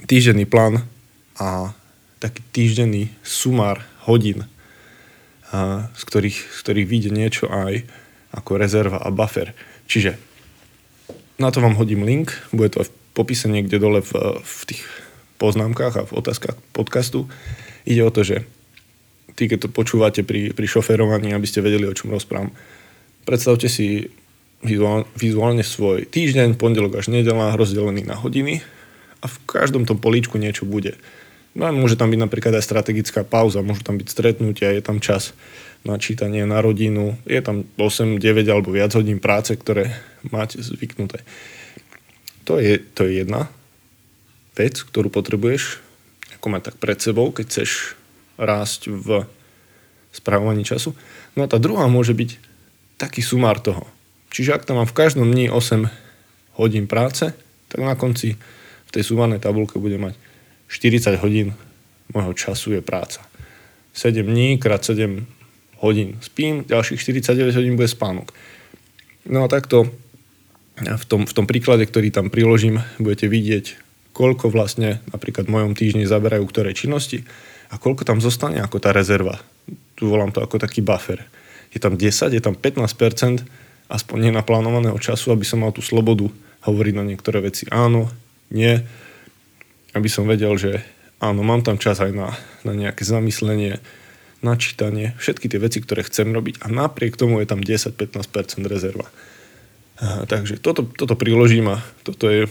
týždenný 0.06 0.44
plán 0.48 0.84
a 1.38 1.72
taký 2.22 2.42
týždenný 2.54 3.10
sumár 3.26 3.82
hodín, 4.06 4.46
uh, 4.46 5.90
z, 5.94 6.02
ktorých, 6.06 6.38
z 6.38 6.58
ktorých 6.62 6.90
vyjde 6.90 7.10
niečo 7.10 7.46
aj 7.50 7.82
ako 8.32 8.56
rezerva 8.56 8.98
a 9.02 9.10
buffer. 9.10 9.52
Čiže 9.90 10.16
na 11.42 11.50
to 11.50 11.58
vám 11.58 11.74
hodím 11.74 12.06
link, 12.06 12.32
bude 12.54 12.72
to 12.72 12.86
v 12.86 12.90
popise 13.12 13.50
niekde 13.50 13.76
dole 13.82 14.00
v, 14.00 14.12
v 14.40 14.60
tých 14.68 14.82
poznámkach 15.36 15.94
a 15.98 16.06
v 16.06 16.14
otázkach 16.16 16.56
podcastu. 16.72 17.28
Ide 17.82 18.06
o 18.06 18.14
to, 18.14 18.22
že 18.22 18.46
tí, 19.34 19.50
keď 19.50 19.66
to 19.66 19.74
počúvate 19.74 20.22
pri, 20.22 20.54
pri 20.54 20.66
šoferovaní, 20.70 21.34
aby 21.34 21.46
ste 21.48 21.64
vedeli, 21.64 21.90
o 21.90 21.96
čom 21.96 22.14
rozprávam, 22.14 22.54
predstavte 23.26 23.66
si 23.66 24.06
vizuálne, 24.62 25.04
vizuálne 25.18 25.66
svoj 25.66 26.06
týždeň, 26.06 26.54
pondelok 26.56 27.02
až 27.02 27.10
nedela, 27.10 27.58
rozdelený 27.58 28.06
na 28.06 28.14
hodiny 28.14 28.62
a 29.22 29.26
v 29.30 29.36
každom 29.46 29.86
tom 29.86 30.02
políčku 30.02 30.36
niečo 30.36 30.66
bude. 30.66 30.98
No 31.54 31.68
môže 31.70 32.00
tam 32.00 32.10
byť 32.10 32.20
napríklad 32.20 32.58
aj 32.58 32.64
strategická 32.64 33.22
pauza, 33.22 33.62
môžu 33.62 33.86
tam 33.86 34.00
byť 34.00 34.08
stretnutia, 34.08 34.74
je 34.74 34.82
tam 34.82 34.98
čas 34.98 35.36
na 35.86 35.98
čítanie, 35.98 36.46
na 36.46 36.62
rodinu. 36.62 37.18
Je 37.26 37.38
tam 37.42 37.66
8, 37.76 38.18
9 38.18 38.46
alebo 38.48 38.72
viac 38.72 38.94
hodín 38.94 39.18
práce, 39.18 39.52
ktoré 39.54 39.92
máte 40.34 40.62
zvyknuté. 40.62 41.22
To 42.48 42.58
je, 42.58 42.78
to 42.80 43.06
je 43.06 43.22
jedna 43.22 43.50
vec, 44.58 44.80
ktorú 44.82 45.12
potrebuješ 45.12 45.78
ako 46.38 46.46
mať 46.50 46.62
tak 46.72 46.76
pred 46.82 46.98
sebou, 46.98 47.30
keď 47.30 47.44
chceš 47.46 47.70
rásť 48.34 48.90
v 48.90 49.22
správovaní 50.10 50.66
času. 50.66 50.96
No 51.38 51.46
a 51.46 51.50
tá 51.50 51.62
druhá 51.62 51.86
môže 51.86 52.12
byť 52.12 52.36
taký 52.98 53.22
sumár 53.22 53.62
toho. 53.62 53.86
Čiže 54.32 54.56
ak 54.56 54.66
tam 54.66 54.80
mám 54.82 54.88
v 54.88 54.96
každom 54.96 55.28
dni 55.28 55.52
8 55.52 55.86
hodín 56.58 56.90
práce, 56.90 57.30
tak 57.68 57.80
na 57.80 57.94
konci 57.94 58.40
tej 58.92 59.02
súvanej 59.08 59.40
tabulke 59.40 59.80
bude 59.80 59.96
mať 59.96 60.14
40 60.68 61.16
hodín 61.24 61.56
môjho 62.12 62.32
času 62.36 62.76
je 62.78 62.82
práca. 62.84 63.24
7 63.96 64.24
dní 64.24 64.60
krát 64.60 64.84
7 64.84 65.24
hodín 65.80 66.20
spím, 66.20 66.64
ďalších 66.68 67.00
49 67.00 67.56
hodín 67.56 67.74
bude 67.76 67.88
spánok. 67.88 68.30
No 69.26 69.44
a 69.44 69.48
takto 69.48 69.88
v 70.78 71.04
tom, 71.04 71.28
v 71.28 71.32
tom 71.34 71.46
príklade, 71.48 71.84
ktorý 71.84 72.08
tam 72.12 72.32
priložím, 72.32 72.80
budete 72.96 73.28
vidieť, 73.28 73.76
koľko 74.16 74.48
vlastne 74.48 75.00
napríklad 75.12 75.48
v 75.48 75.54
mojom 75.58 75.72
týždni 75.76 76.08
zaberajú 76.08 76.44
ktoré 76.48 76.72
činnosti 76.72 77.24
a 77.72 77.80
koľko 77.80 78.04
tam 78.04 78.18
zostane 78.20 78.60
ako 78.60 78.80
tá 78.80 78.92
rezerva. 78.92 79.40
Tu 79.96 80.08
volám 80.08 80.32
to 80.32 80.40
ako 80.44 80.60
taký 80.60 80.84
buffer. 80.84 81.24
Je 81.72 81.80
tam 81.80 81.96
10, 81.96 82.36
je 82.36 82.42
tam 82.42 82.56
15% 82.56 83.44
aspoň 83.92 84.32
nenaplánovaného 84.32 84.96
času, 84.96 85.32
aby 85.32 85.44
som 85.44 85.60
mal 85.60 85.72
tú 85.72 85.84
slobodu 85.84 86.28
hovoriť 86.64 86.94
na 86.96 87.04
niektoré 87.04 87.44
veci 87.44 87.68
áno, 87.68 88.08
nie, 88.52 88.84
aby 89.96 90.08
som 90.12 90.28
vedel, 90.28 90.52
že 90.60 90.84
áno, 91.18 91.40
mám 91.40 91.64
tam 91.64 91.80
čas 91.80 91.98
aj 92.04 92.12
na, 92.12 92.36
na 92.62 92.72
nejaké 92.76 93.02
zamyslenie, 93.02 93.80
na 94.42 94.58
čítanie, 94.58 95.14
všetky 95.22 95.46
tie 95.46 95.62
veci, 95.62 95.78
ktoré 95.78 96.02
chcem 96.02 96.28
robiť 96.34 96.60
a 96.60 96.66
napriek 96.66 97.14
tomu 97.14 97.38
je 97.40 97.46
tam 97.46 97.62
10-15% 97.62 98.66
rezerva. 98.66 99.06
A, 100.02 100.26
takže 100.26 100.58
toto, 100.58 100.82
toto 100.82 101.14
priložím 101.14 101.78
a 101.78 101.82
toto 102.02 102.26
je 102.26 102.50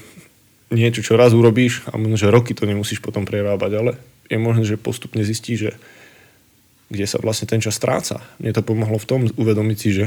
niečo, 0.72 1.04
čo 1.04 1.20
raz 1.20 1.36
urobíš 1.36 1.84
a 1.92 2.00
možno, 2.00 2.16
že 2.16 2.32
roky 2.32 2.56
to 2.56 2.64
nemusíš 2.64 3.04
potom 3.04 3.28
prerábať, 3.28 3.72
ale 3.76 3.92
je 4.32 4.40
možné, 4.40 4.64
že 4.64 4.80
postupne 4.80 5.20
zistíš, 5.20 5.60
že 5.68 5.74
kde 6.88 7.06
sa 7.08 7.20
vlastne 7.20 7.48
ten 7.48 7.60
čas 7.60 7.76
stráca. 7.76 8.24
Mne 8.40 8.56
to 8.56 8.64
pomohlo 8.64 8.96
v 8.96 9.08
tom 9.08 9.20
uvedomiť 9.28 9.78
si, 9.78 9.90
že 9.92 10.06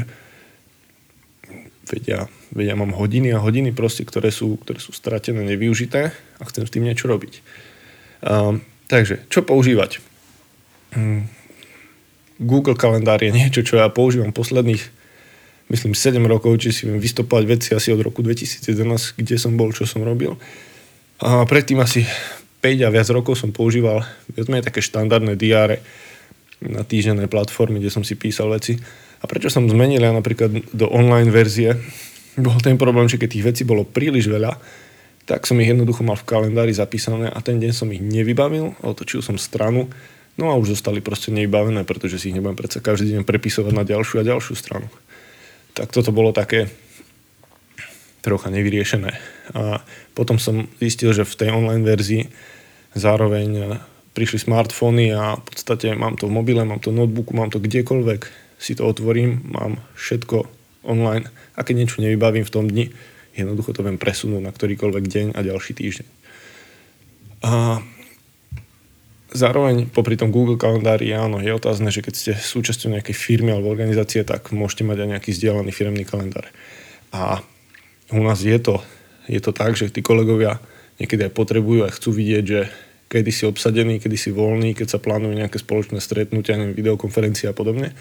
vedia, 1.87 2.27
vedia 2.51 2.75
mám 2.75 2.93
hodiny 2.93 3.33
a 3.33 3.43
hodiny 3.43 3.71
proste, 3.71 4.03
ktoré 4.03 4.33
sú, 4.33 4.57
ktoré 4.61 4.81
sú 4.81 4.91
stratené, 4.91 5.45
nevyužité 5.45 6.11
a 6.11 6.43
chcem 6.49 6.65
s 6.65 6.73
tým 6.73 6.85
niečo 6.85 7.05
robiť. 7.05 7.33
Um, 8.25 8.65
takže, 8.89 9.25
čo 9.29 9.45
používať? 9.45 10.01
Um, 10.97 11.29
Google 12.41 12.75
kalendár 12.75 13.23
je 13.23 13.31
niečo, 13.31 13.63
čo 13.63 13.79
ja 13.79 13.87
používam 13.87 14.35
posledných, 14.35 14.83
myslím, 15.71 15.95
7 15.95 16.19
rokov, 16.27 16.59
či 16.59 16.75
si 16.75 16.81
viem 16.83 16.99
vystopovať 16.99 17.43
veci 17.47 17.69
asi 17.71 17.95
od 17.95 18.03
roku 18.03 18.19
2011, 18.19 19.15
kde 19.15 19.35
som 19.39 19.55
bol, 19.55 19.71
čo 19.71 19.87
som 19.87 20.03
robil. 20.03 20.35
A 21.23 21.47
predtým 21.47 21.79
asi 21.79 22.03
5 22.59 22.81
a 22.83 22.89
viac 22.91 23.07
rokov 23.13 23.39
som 23.39 23.55
používal 23.55 24.03
viac 24.35 24.49
také 24.67 24.83
štandardné 24.83 25.39
diáre 25.39 25.79
na 26.59 26.83
týždennej 26.83 27.31
platformy, 27.31 27.79
kde 27.79 27.93
som 27.93 28.03
si 28.03 28.19
písal 28.19 28.51
veci. 28.51 28.75
A 29.19 29.25
prečo 29.27 29.47
som 29.47 29.67
zmenil 29.67 30.03
ja 30.03 30.11
napríklad 30.11 30.73
do 30.75 30.87
online 30.91 31.31
verzie? 31.31 31.77
Bol 32.35 32.59
ten 32.59 32.75
problém, 32.75 33.07
že 33.07 33.19
keď 33.19 33.29
tých 33.31 33.47
vecí 33.47 33.61
bolo 33.63 33.87
príliš 33.87 34.27
veľa, 34.27 34.59
tak 35.25 35.47
som 35.49 35.57
ich 35.57 35.71
jednoducho 35.71 36.05
mal 36.05 36.19
v 36.19 36.27
kalendári 36.27 36.75
zapísané 36.75 37.31
a 37.31 37.39
ten 37.41 37.57
deň 37.57 37.71
som 37.73 37.89
ich 37.89 38.03
nevybavil, 38.03 38.77
otočil 38.85 39.25
som 39.25 39.39
stranu 39.41 39.89
No 40.35 40.51
a 40.51 40.59
už 40.59 40.75
zostali 40.75 40.99
proste 40.99 41.31
nevybavené, 41.31 41.87
pretože 41.87 42.19
si 42.19 42.31
ich 42.31 42.35
nebudem 42.35 42.59
predsa 42.59 42.83
každý 42.83 43.15
deň 43.15 43.23
prepisovať 43.23 43.71
na 43.71 43.87
ďalšiu 43.87 44.19
a 44.19 44.27
ďalšiu 44.27 44.53
stranu. 44.59 44.91
Tak 45.71 45.95
toto 45.95 46.11
bolo 46.11 46.35
také 46.35 46.67
trocha 48.19 48.51
nevyriešené. 48.51 49.15
A 49.55 49.79
potom 50.11 50.35
som 50.35 50.67
zistil, 50.83 51.15
že 51.15 51.23
v 51.23 51.37
tej 51.39 51.49
online 51.55 51.87
verzii 51.87 52.27
zároveň 52.91 53.79
prišli 54.11 54.43
smartfóny 54.43 55.15
a 55.15 55.39
v 55.39 55.43
podstate 55.43 55.95
mám 55.95 56.19
to 56.19 56.27
v 56.27 56.35
mobile, 56.35 56.67
mám 56.67 56.83
to 56.83 56.91
v 56.91 56.99
notebooku, 56.99 57.31
mám 57.35 57.51
to 57.51 57.63
kdekoľvek, 57.63 58.44
si 58.65 58.73
to 58.73 58.89
otvorím, 58.89 59.45
mám 59.53 59.77
všetko 59.93 60.49
online 60.89 61.29
a 61.53 61.61
keď 61.61 61.85
niečo 61.85 62.01
nevybavím 62.01 62.41
v 62.41 62.53
tom 62.53 62.65
dni, 62.65 62.89
jednoducho 63.37 63.77
to 63.77 63.85
viem 63.85 64.01
presunúť 64.01 64.41
na 64.41 64.49
ktorýkoľvek 64.49 65.05
deň 65.05 65.27
a 65.37 65.39
ďalší 65.45 65.77
týždeň. 65.77 66.07
A 67.45 67.51
Zároveň 69.35 69.91
popri 69.91 70.15
tom 70.15 70.31
Google 70.31 70.55
kalendári, 70.55 71.11
áno, 71.11 71.43
je 71.43 71.51
otázne, 71.51 71.91
že 71.91 71.99
keď 71.99 72.13
ste 72.15 72.31
súčasťou 72.39 72.95
nejakej 72.95 73.11
firmy 73.11 73.51
alebo 73.51 73.67
organizácie, 73.67 74.23
tak 74.23 74.55
môžete 74.55 74.87
mať 74.87 75.03
aj 75.03 75.09
nejaký 75.11 75.29
vzdialený 75.35 75.71
firmný 75.75 76.07
kalendár. 76.07 76.47
A 77.11 77.43
u 78.15 78.23
nás 78.23 78.39
je 78.39 78.55
to, 78.63 78.79
je 79.27 79.43
to 79.43 79.51
tak, 79.51 79.75
že 79.75 79.91
tí 79.91 79.99
kolegovia 79.99 80.63
niekedy 81.03 81.27
aj 81.27 81.35
potrebujú 81.35 81.83
a 81.83 81.91
chcú 81.91 82.15
vidieť, 82.15 82.43
že 82.47 82.71
kedy 83.11 83.31
si 83.35 83.43
obsadený, 83.43 83.99
kedy 83.99 84.15
si 84.15 84.31
voľný, 84.31 84.71
keď 84.71 84.95
sa 84.95 85.03
plánujú 85.03 85.35
nejaké 85.35 85.59
spoločné 85.59 85.99
stretnutia, 85.99 86.55
neviem, 86.55 86.71
videokonferencie 86.71 87.51
a 87.51 87.57
podobne. 87.57 87.91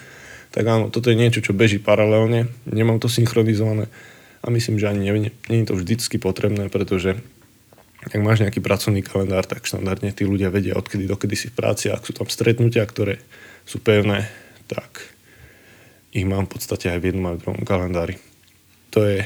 Tak 0.54 0.62
áno, 0.62 0.86
toto 0.86 1.10
je 1.10 1.18
niečo, 1.18 1.42
čo 1.42 1.50
beží 1.50 1.82
paralelne, 1.82 2.46
nemám 2.62 3.02
to 3.02 3.10
synchronizované 3.10 3.90
a 4.38 4.54
myslím, 4.54 4.78
že 4.78 4.86
ani 4.86 5.10
nie, 5.10 5.34
nie 5.50 5.58
je 5.64 5.66
to 5.66 5.74
vždycky 5.74 6.22
potrebné, 6.22 6.70
pretože 6.70 7.18
ak 8.04 8.20
máš 8.20 8.44
nejaký 8.44 8.60
pracovný 8.60 9.00
kalendár, 9.00 9.48
tak 9.48 9.66
štandardne 9.66 10.12
tí 10.12 10.28
ľudia 10.28 10.52
vedia, 10.54 10.76
odkedy 10.76 11.08
dokedy 11.08 11.34
si 11.34 11.48
v 11.48 11.56
práci. 11.56 11.88
Ak 11.88 12.04
sú 12.04 12.12
tam 12.12 12.28
stretnutia, 12.28 12.84
ktoré 12.84 13.18
sú 13.64 13.80
pevné, 13.80 14.28
tak 14.68 15.08
ich 16.12 16.28
mám 16.28 16.44
v 16.44 16.52
podstate 16.54 16.92
aj 16.92 17.00
v 17.00 17.06
jednom 17.10 17.32
aj 17.32 17.36
v 17.40 17.42
druhom 17.42 17.62
kalendári. 17.64 18.20
To 18.92 19.02
je, 19.02 19.24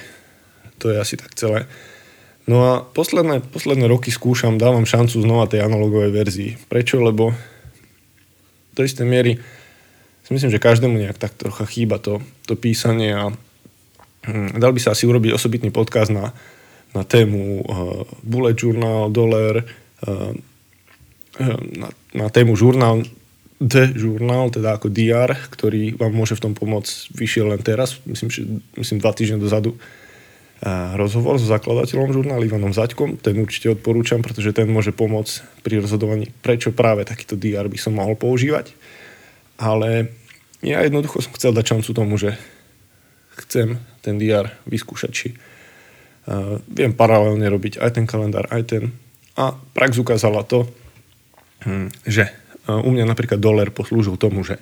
to 0.78 0.94
je 0.94 0.96
asi 0.96 1.18
tak 1.18 1.34
celé. 1.34 1.66
No 2.48 2.64
a 2.64 2.72
posledné, 2.80 3.44
posledné 3.44 3.90
roky 3.90 4.08
skúšam, 4.08 4.56
dávam 4.56 4.88
šancu 4.88 5.20
znova 5.20 5.50
tej 5.50 5.66
analogovej 5.66 6.14
verzii. 6.14 6.50
Prečo? 6.70 7.02
Lebo 7.02 7.36
do 8.72 8.80
istej 8.80 9.04
miery 9.04 9.42
si 10.28 10.36
myslím, 10.36 10.52
že 10.52 10.60
každému 10.60 10.92
nejak 10.92 11.16
tak 11.16 11.32
trocha 11.40 11.64
chýba 11.64 11.96
to, 11.96 12.20
to 12.44 12.52
písanie 12.52 13.16
a 13.16 13.32
hm, 14.28 14.60
dal 14.60 14.76
by 14.76 14.80
sa 14.84 14.92
asi 14.92 15.08
urobiť 15.08 15.32
osobitný 15.32 15.72
podkaz 15.72 16.12
na, 16.12 16.36
na 16.92 17.00
tému 17.00 17.64
uh, 17.64 18.04
bullet 18.20 18.52
journal, 18.52 19.08
dollar, 19.08 19.64
uh, 20.04 20.32
na, 21.72 21.88
na 22.12 22.26
tému 22.28 22.60
žurnál 22.60 23.08
The 23.56 23.90
Journal, 23.96 24.52
teda 24.52 24.76
ako 24.76 24.92
DR, 24.92 25.32
ktorý 25.48 25.96
vám 25.96 26.12
môže 26.12 26.36
v 26.36 26.44
tom 26.44 26.52
pomôcť, 26.52 27.16
vyšiel 27.16 27.48
len 27.48 27.64
teraz, 27.64 27.96
myslím, 28.04 28.28
že, 28.28 28.44
myslím 28.76 29.00
dva 29.00 29.16
týždne 29.16 29.40
dozadu, 29.40 29.80
uh, 29.80 30.92
rozhovor 31.00 31.40
so 31.40 31.48
zakladateľom 31.48 32.12
žurnálu 32.12 32.52
Ivanom 32.52 32.76
Zaďkom, 32.76 33.16
ten 33.16 33.40
určite 33.40 33.72
odporúčam, 33.72 34.20
pretože 34.20 34.52
ten 34.52 34.68
môže 34.68 34.92
pomôcť 34.92 35.64
pri 35.64 35.80
rozhodovaní, 35.80 36.28
prečo 36.44 36.68
práve 36.68 37.08
takýto 37.08 37.32
DR 37.32 37.64
by 37.64 37.80
som 37.80 37.96
mohol 37.96 38.12
používať. 38.12 38.76
Ale 39.58 40.17
ja 40.62 40.82
jednoducho 40.82 41.22
som 41.22 41.34
chcel 41.34 41.54
dať 41.54 41.64
šancu 41.76 41.90
tomu, 41.94 42.14
že 42.18 42.34
chcem 43.46 43.78
ten 44.02 44.18
DR 44.18 44.50
vyskúšať, 44.66 45.12
či 45.12 45.28
Uh, 46.28 46.60
viem 46.68 46.92
paralelne 46.92 47.48
robiť 47.48 47.80
aj 47.80 47.96
ten 47.96 48.04
kalendár, 48.04 48.44
aj 48.52 48.62
ten. 48.68 48.92
A 49.32 49.56
prax 49.56 49.96
ukázala 49.96 50.44
to, 50.44 50.68
hm, 51.64 51.88
že 52.04 52.28
u 52.68 52.90
mňa 52.92 53.08
napríklad 53.08 53.40
dolar 53.40 53.72
poslúžil 53.72 54.20
tomu, 54.20 54.44
že 54.44 54.60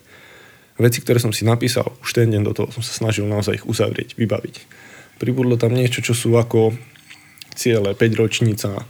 veci, 0.78 1.02
ktoré 1.02 1.18
som 1.18 1.34
si 1.34 1.42
napísal 1.42 1.90
už 2.06 2.14
ten 2.14 2.30
deň 2.30 2.42
do 2.46 2.52
toho, 2.54 2.68
som 2.70 2.86
sa 2.86 2.94
snažil 2.94 3.26
naozaj 3.26 3.58
ich 3.58 3.66
uzavrieť, 3.66 4.14
vybaviť. 4.14 4.56
Pribudlo 5.18 5.58
tam 5.58 5.74
niečo, 5.74 6.06
čo 6.06 6.14
sú 6.14 6.38
ako 6.38 6.76
ciele 7.56 7.98
5 7.98 8.20
ročnica, 8.20 8.86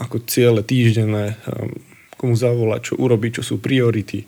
ako 0.00 0.24
ciele 0.24 0.64
týždenné, 0.64 1.36
um, 1.44 1.76
komu 2.16 2.32
zavolať, 2.38 2.94
čo 2.94 2.94
urobiť, 2.96 3.42
čo 3.42 3.52
sú 3.52 3.54
priority. 3.60 4.24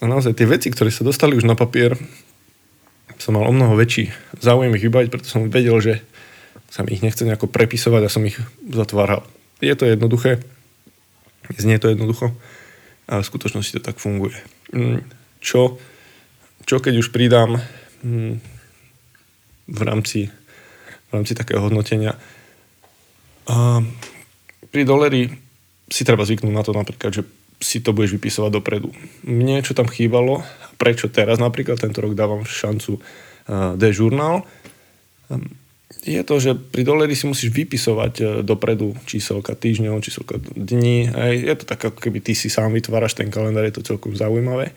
A 0.00 0.08
naozaj 0.08 0.32
tie 0.32 0.48
veci, 0.48 0.72
ktoré 0.72 0.88
sa 0.88 1.04
dostali 1.04 1.36
už 1.36 1.44
na 1.44 1.52
papier, 1.52 1.96
som 3.20 3.36
mal 3.36 3.44
o 3.44 3.52
mnoho 3.52 3.76
väčší 3.76 4.08
záujem 4.40 4.72
ich 4.74 4.84
vybaviť, 4.88 5.12
preto 5.12 5.28
som 5.28 5.52
vedel, 5.52 5.76
že 5.78 6.00
sa 6.72 6.82
mi 6.82 6.96
ich 6.96 7.04
nechce 7.04 7.22
nejako 7.28 7.52
prepisovať 7.52 8.02
a 8.08 8.12
som 8.12 8.24
ich 8.24 8.40
zatváral. 8.64 9.28
Je 9.60 9.76
to 9.76 9.84
jednoduché, 9.84 10.40
znie 11.52 11.76
to 11.76 11.92
jednoducho, 11.92 12.32
ale 13.04 13.20
v 13.20 13.30
skutočnosti 13.30 13.76
to 13.76 13.84
tak 13.84 14.00
funguje. 14.00 14.40
Mm, 14.72 15.04
čo, 15.44 15.76
čo 16.64 16.80
keď 16.80 17.04
už 17.04 17.12
pridám 17.12 17.60
mm, 18.00 18.34
v 19.68 19.80
rámci, 19.84 20.30
v 20.30 21.10
rámci 21.12 21.36
takého 21.36 21.60
hodnotenia? 21.60 22.16
A 23.50 23.84
pri 24.70 24.82
doleri 24.86 25.28
si 25.90 26.06
treba 26.06 26.22
zvyknúť 26.22 26.54
na 26.54 26.62
to 26.62 26.70
napríklad, 26.70 27.10
že 27.10 27.26
si 27.60 27.84
to 27.84 27.92
budeš 27.92 28.16
vypisovať 28.16 28.50
dopredu. 28.56 28.88
Mne, 29.28 29.60
čo 29.60 29.76
tam 29.76 29.86
chýbalo, 29.86 30.40
prečo 30.80 31.12
teraz 31.12 31.36
napríklad 31.36 31.76
tento 31.76 32.00
rok 32.00 32.16
dávam 32.16 32.42
šancu 32.42 32.96
uh, 32.96 33.76
D-žurnál, 33.76 34.48
je 36.00 36.22
to, 36.24 36.40
že 36.40 36.56
pri 36.56 36.80
doleri 36.80 37.12
si 37.12 37.28
musíš 37.28 37.52
vypisovať 37.52 38.14
e, 38.16 38.24
dopredu 38.40 38.96
číselka 39.04 39.52
týždňov, 39.52 40.00
číselka 40.00 40.40
dní. 40.56 41.12
Hej. 41.12 41.34
Je 41.44 41.54
to 41.60 41.64
tak, 41.68 41.92
ako 41.92 41.98
keby 42.00 42.24
ty 42.24 42.32
si 42.32 42.48
sám 42.48 42.72
vytváraš 42.72 43.20
ten 43.20 43.28
kalendár, 43.28 43.68
je 43.68 43.76
to 43.76 43.84
celkom 43.84 44.16
zaujímavé. 44.16 44.72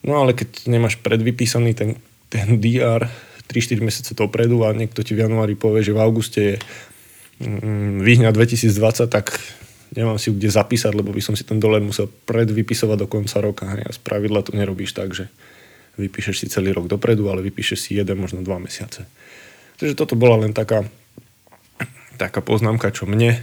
No 0.00 0.24
ale 0.24 0.32
keď 0.32 0.64
nemáš 0.64 0.96
predvypísaný 1.04 1.76
ten, 1.76 2.00
ten 2.32 2.56
DR 2.56 3.04
3-4 3.52 3.84
mesiace 3.84 4.12
dopredu 4.16 4.64
a 4.64 4.72
niekto 4.72 5.04
ti 5.04 5.12
v 5.12 5.28
januári 5.28 5.52
povie, 5.52 5.84
že 5.84 5.92
v 5.92 6.00
auguste 6.00 6.40
je 6.40 6.54
mm, 7.44 8.00
výhňa 8.00 8.32
2020, 8.32 9.12
tak 9.12 9.36
nemám 9.94 10.18
si 10.18 10.34
kde 10.34 10.50
zapísať, 10.50 10.92
lebo 10.94 11.14
by 11.14 11.22
som 11.22 11.34
si 11.38 11.46
ten 11.46 11.62
dolar 11.62 11.80
musel 11.80 12.10
predvypisovať 12.28 12.96
do 12.98 13.08
konca 13.08 13.38
roka. 13.40 13.64
Hej. 13.74 13.82
A 13.86 13.90
z 13.94 13.98
pravidla 14.02 14.42
to 14.42 14.52
nerobíš 14.52 14.92
tak, 14.94 15.14
že 15.14 15.30
vypíšeš 15.96 16.44
si 16.44 16.46
celý 16.50 16.74
rok 16.74 16.90
dopredu, 16.90 17.30
ale 17.30 17.42
vypíšeš 17.46 17.78
si 17.78 17.90
jeden, 17.94 18.18
možno 18.18 18.42
dva 18.42 18.58
mesiace. 18.58 19.06
Takže 19.78 19.94
toto 19.94 20.18
bola 20.18 20.42
len 20.42 20.50
taká, 20.50 20.82
taká 22.18 22.42
poznámka, 22.42 22.90
čo 22.90 23.06
mne 23.06 23.38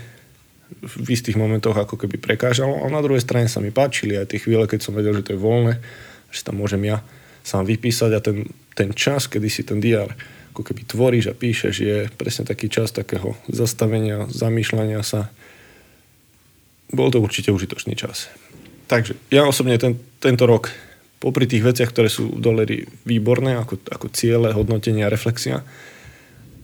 v 0.80 1.08
istých 1.12 1.36
momentoch 1.36 1.76
ako 1.76 2.00
keby 2.00 2.16
prekážalo, 2.20 2.84
ale 2.84 2.96
na 2.96 3.04
druhej 3.04 3.24
strane 3.24 3.52
sa 3.52 3.60
mi 3.60 3.76
páčili 3.76 4.16
aj 4.16 4.32
tie 4.32 4.40
chvíle, 4.40 4.64
keď 4.68 4.80
som 4.80 4.96
vedel, 4.96 5.12
že 5.20 5.28
to 5.28 5.34
je 5.36 5.44
voľné, 5.44 5.74
že 6.32 6.42
tam 6.48 6.64
môžem 6.64 6.80
ja 6.88 7.04
sám 7.44 7.68
vypísať 7.68 8.12
a 8.16 8.20
ten, 8.24 8.48
ten 8.72 8.96
čas, 8.96 9.28
kedy 9.28 9.48
si 9.52 9.68
ten 9.68 9.84
diár 9.84 10.16
ako 10.52 10.68
keby 10.68 10.82
tvoríš 10.84 11.32
a 11.32 11.36
píšeš, 11.36 11.76
je 11.80 11.98
presne 12.16 12.44
taký 12.44 12.68
čas 12.68 12.92
takého 12.92 13.36
zastavenia, 13.48 14.28
zamýšľania 14.28 15.00
sa. 15.04 15.32
Bol 16.92 17.10
to 17.12 17.24
určite 17.24 17.52
užitočný 17.52 17.96
čas. 17.96 18.28
Takže 18.92 19.16
ja 19.32 19.48
osobne 19.48 19.80
ten, 19.80 19.96
tento 20.20 20.44
rok, 20.44 20.72
popri 21.24 21.48
tých 21.48 21.64
veciach, 21.64 21.92
ktoré 21.96 22.12
sú 22.12 22.36
v 22.36 22.44
doleri 22.44 22.78
výborné, 23.08 23.56
ako, 23.56 23.80
ako 23.88 24.08
ciele, 24.12 24.52
hodnotenia, 24.52 25.12
reflexia, 25.12 25.64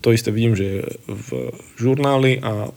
to 0.04 0.12
isté 0.12 0.30
vidím, 0.30 0.54
že 0.54 0.66
je 0.66 0.80
v 1.08 1.30
žurnáli 1.80 2.44
a 2.44 2.70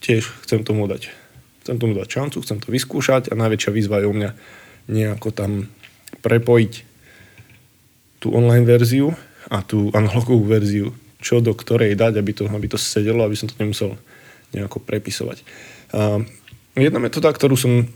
tiež 0.00 0.26
chcem 0.44 0.64
tomu 0.64 0.88
dať 0.88 1.26
chcem 1.66 1.82
tomu 1.82 1.98
dať 1.98 2.06
šancu, 2.06 2.46
chcem 2.46 2.62
to 2.62 2.70
vyskúšať 2.70 3.34
a 3.34 3.34
najväčšia 3.34 3.74
výzva 3.74 3.98
je 3.98 4.06
u 4.06 4.14
mňa 4.14 4.30
nejako 4.86 5.34
tam 5.34 5.66
prepojiť 6.22 6.72
tú 8.22 8.30
online 8.30 8.62
verziu 8.62 9.18
a 9.50 9.66
tú 9.66 9.90
analogovú 9.90 10.46
verziu, 10.46 10.94
čo 11.18 11.42
do 11.42 11.50
ktorej 11.58 11.98
dať, 11.98 12.22
aby 12.22 12.30
to, 12.30 12.46
aby 12.46 12.70
to 12.70 12.78
sedelo, 12.78 13.26
aby 13.26 13.34
som 13.34 13.50
to 13.50 13.58
nemusel 13.58 13.98
nejako 14.54 14.78
prepisovať. 14.78 15.42
Jedna 16.76 17.00
metóda, 17.00 17.32
ktorú 17.32 17.56
som 17.56 17.88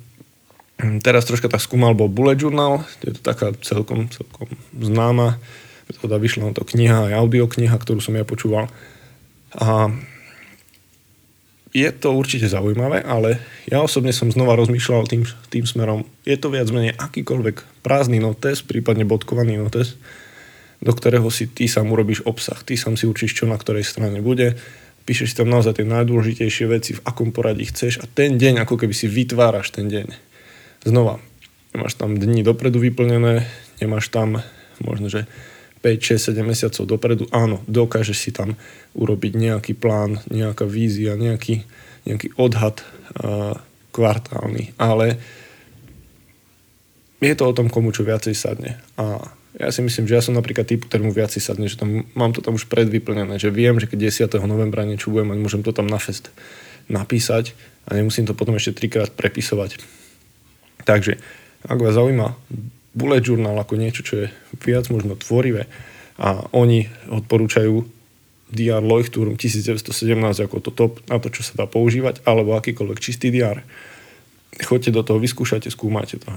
teraz 1.04 1.28
troška 1.28 1.52
tak 1.52 1.60
skúmal, 1.60 1.92
bol 1.92 2.08
Bullet 2.08 2.40
Journal. 2.40 2.80
Je 3.04 3.12
to 3.12 3.20
taká 3.20 3.52
celkom, 3.60 4.08
celkom 4.08 4.48
známa 4.72 5.36
metóda. 5.88 6.16
Vyšla 6.16 6.50
na 6.50 6.56
to 6.56 6.64
kniha, 6.64 7.12
aj 7.12 7.18
audiokniha, 7.20 7.76
ktorú 7.76 8.00
som 8.00 8.16
ja 8.16 8.24
počúval. 8.24 8.72
A 9.56 9.92
je 11.70 11.86
to 11.94 12.10
určite 12.18 12.50
zaujímavé, 12.50 12.98
ale 13.06 13.38
ja 13.70 13.78
osobne 13.78 14.10
som 14.10 14.26
znova 14.26 14.58
rozmýšľal 14.58 15.06
tým, 15.06 15.22
tým 15.54 15.64
smerom. 15.66 16.02
Je 16.26 16.34
to 16.34 16.50
viac 16.50 16.66
menej 16.74 16.98
akýkoľvek 16.98 17.86
prázdny 17.86 18.18
notes, 18.18 18.66
prípadne 18.66 19.06
bodkovaný 19.06 19.54
notes, 19.54 19.94
do 20.82 20.90
ktorého 20.90 21.30
si 21.30 21.46
ty 21.46 21.70
sám 21.70 21.92
urobíš 21.94 22.26
obsah. 22.26 22.58
Ty 22.58 22.74
sám 22.74 22.98
si 22.98 23.06
určíš, 23.06 23.38
čo 23.38 23.44
na 23.46 23.54
ktorej 23.54 23.86
strane 23.86 24.18
bude. 24.18 24.58
Píšeš 25.10 25.34
tam 25.34 25.50
naozaj 25.50 25.82
tie 25.82 25.86
najdôležitejšie 25.90 26.70
veci, 26.70 26.94
v 26.94 27.02
akom 27.02 27.34
poradí 27.34 27.66
chceš 27.66 27.98
a 27.98 28.06
ten 28.06 28.38
deň, 28.38 28.62
ako 28.62 28.78
keby 28.78 28.94
si 28.94 29.10
vytváraš 29.10 29.74
ten 29.74 29.90
deň. 29.90 30.14
Znova, 30.86 31.18
nemáš 31.74 31.98
tam 31.98 32.14
dni 32.14 32.46
dopredu 32.46 32.78
vyplnené, 32.78 33.42
nemáš 33.82 34.06
tam 34.14 34.38
možno, 34.78 35.10
že 35.10 35.26
5, 35.82 36.14
6, 36.14 36.38
7 36.38 36.46
mesiacov 36.46 36.84
dopredu, 36.86 37.26
áno, 37.34 37.58
dokážeš 37.66 38.18
si 38.22 38.30
tam 38.30 38.54
urobiť 38.94 39.34
nejaký 39.34 39.74
plán, 39.74 40.22
nejaká 40.30 40.62
vízia, 40.62 41.18
nejaký, 41.18 41.66
nejaký 42.06 42.30
odhad 42.38 42.78
uh, 43.18 43.58
kvartálny, 43.90 44.78
ale 44.78 45.18
je 47.18 47.34
to 47.34 47.50
o 47.50 47.56
tom, 47.56 47.66
komu 47.66 47.90
čo 47.90 48.06
viacej 48.06 48.38
sadne. 48.38 48.78
A 48.94 49.26
ja 49.60 49.68
si 49.68 49.84
myslím, 49.84 50.08
že 50.08 50.16
ja 50.16 50.24
som 50.24 50.32
napríklad 50.32 50.64
typ, 50.64 50.88
ktorému 50.88 51.12
viac 51.12 51.28
si 51.28 51.40
sadne, 51.44 51.68
že 51.68 51.76
tam, 51.76 52.08
mám 52.16 52.32
to 52.32 52.40
tam 52.40 52.56
už 52.56 52.64
predvyplnené, 52.72 53.36
že 53.36 53.52
viem, 53.52 53.76
že 53.76 53.84
keď 53.84 54.32
10. 54.32 54.40
novembra 54.48 54.88
niečo 54.88 55.12
budem 55.12 55.36
mať, 55.36 55.38
môžem 55.44 55.60
to 55.60 55.76
tam 55.76 55.84
na 55.84 56.00
fest 56.00 56.32
napísať 56.88 57.52
a 57.84 57.92
nemusím 57.92 58.24
to 58.24 58.32
potom 58.32 58.56
ešte 58.56 58.80
trikrát 58.80 59.12
prepisovať. 59.12 59.76
Takže, 60.88 61.20
ak 61.68 61.76
vás 61.76 61.92
zaujíma 61.92 62.40
bullet 62.96 63.20
journal 63.20 63.54
ako 63.60 63.76
niečo, 63.76 64.00
čo 64.00 64.14
je 64.24 64.26
viac 64.64 64.88
možno 64.88 65.12
tvorivé 65.14 65.68
a 66.16 66.48
oni 66.56 66.88
odporúčajú 67.12 67.84
DR 68.50 68.82
Leuchtturm 68.82 69.38
1917 69.38 69.92
ako 70.42 70.56
to 70.58 70.70
top 70.74 70.92
na 71.06 71.22
to, 71.22 71.30
čo 71.30 71.46
sa 71.46 71.54
dá 71.54 71.66
používať, 71.70 72.24
alebo 72.26 72.58
akýkoľvek 72.58 72.98
čistý 72.98 73.30
DR. 73.30 73.62
Choďte 74.58 74.90
do 74.90 75.06
toho, 75.06 75.22
vyskúšajte, 75.22 75.70
skúmajte 75.70 76.18
to. 76.18 76.28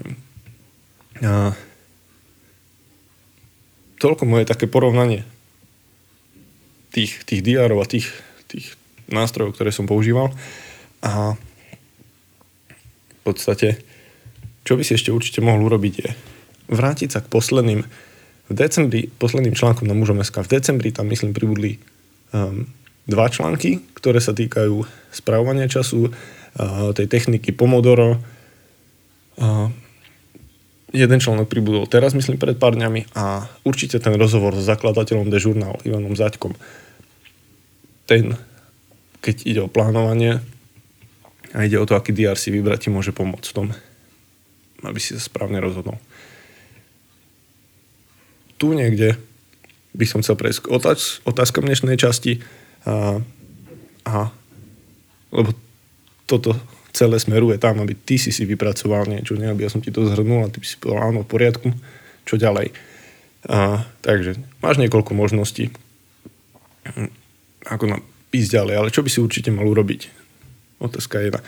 A 1.26 1.58
toľko 4.04 4.28
moje 4.28 4.44
také 4.44 4.68
porovnanie 4.68 5.24
tých, 6.92 7.24
tých 7.24 7.40
diárov 7.40 7.80
a 7.80 7.88
tých, 7.88 8.12
tých 8.52 8.76
nástrojov, 9.08 9.56
ktoré 9.56 9.72
som 9.72 9.88
používal. 9.88 10.36
A 11.00 11.40
v 13.16 13.22
podstate, 13.24 13.80
čo 14.68 14.76
by 14.76 14.84
si 14.84 15.00
ešte 15.00 15.16
určite 15.16 15.40
mohol 15.40 15.64
urobiť 15.72 15.96
je 15.96 16.12
vrátiť 16.68 17.10
sa 17.12 17.20
k 17.20 17.32
posledným 17.32 17.82
v 18.44 18.52
decembri, 18.52 19.08
posledným 19.08 19.56
článkom 19.56 19.88
na 19.88 19.96
mužom 19.96 20.20
SK, 20.20 20.44
v 20.44 20.52
decembri 20.60 20.90
tam 20.92 21.08
myslím 21.08 21.32
pribudli 21.32 21.80
um, 22.36 22.68
dva 23.08 23.32
články, 23.32 23.80
ktoré 23.96 24.20
sa 24.20 24.36
týkajú 24.36 24.84
spravovania 25.16 25.72
času, 25.72 26.12
uh, 26.12 26.92
tej 26.92 27.08
techniky 27.08 27.56
Pomodoro. 27.56 28.20
Uh, 29.40 29.72
jeden 30.94 31.20
článok 31.20 31.50
pribudol 31.50 31.90
teraz, 31.90 32.14
myslím, 32.14 32.38
pred 32.38 32.56
pár 32.56 32.78
dňami 32.78 33.18
a 33.18 33.50
určite 33.66 33.98
ten 33.98 34.14
rozhovor 34.14 34.54
s 34.54 34.70
zakladateľom 34.70 35.34
The 35.34 35.40
Journal, 35.42 35.82
Ivanom 35.82 36.14
Zaďkom, 36.14 36.54
ten, 38.06 38.38
keď 39.26 39.36
ide 39.44 39.62
o 39.66 39.74
plánovanie 39.74 40.40
a 41.52 41.66
ide 41.66 41.82
o 41.82 41.88
to, 41.90 41.98
aký 41.98 42.14
DR 42.14 42.38
si 42.38 42.54
vybrať, 42.54 42.88
ti 42.88 42.90
môže 42.94 43.10
pomôcť 43.10 43.48
v 43.50 43.56
tom, 43.58 43.68
aby 44.86 45.00
si 45.02 45.18
sa 45.18 45.22
správne 45.26 45.58
rozhodol. 45.58 45.98
Tu 48.62 48.70
niekde 48.72 49.18
by 49.98 50.06
som 50.06 50.22
chcel 50.22 50.38
prejsť 50.38 50.66
k 50.66 50.72
otáz- 50.74 51.22
otázkam 51.26 51.66
dnešnej 51.66 51.98
časti. 51.98 52.42
A, 52.84 53.22
a 54.06 54.34
lebo 55.34 55.54
toto 56.30 56.58
celé 56.94 57.18
smeruje 57.18 57.58
tam, 57.58 57.82
aby 57.82 57.98
ty 57.98 58.22
si 58.22 58.30
si 58.30 58.46
vypracoval 58.46 59.10
niečo, 59.10 59.34
ne? 59.34 59.50
aby 59.50 59.66
ja 59.66 59.70
som 59.74 59.82
ti 59.82 59.90
to 59.90 60.06
zhrnul 60.06 60.46
a 60.46 60.54
ty 60.54 60.62
si 60.62 60.78
povedal, 60.78 61.10
áno, 61.10 61.26
v 61.26 61.32
poriadku, 61.34 61.74
čo 62.24 62.38
ďalej. 62.38 62.70
A, 63.50 63.84
takže 64.06 64.40
máš 64.62 64.78
niekoľko 64.80 65.12
možností, 65.18 65.74
ako 67.66 67.86
nám 67.90 68.02
ísť 68.30 68.50
ďalej, 68.62 68.76
ale 68.78 68.94
čo 68.94 69.02
by 69.02 69.10
si 69.10 69.20
určite 69.20 69.50
mal 69.50 69.66
urobiť? 69.66 70.24
Otázka 70.80 71.20
jedna. 71.20 71.42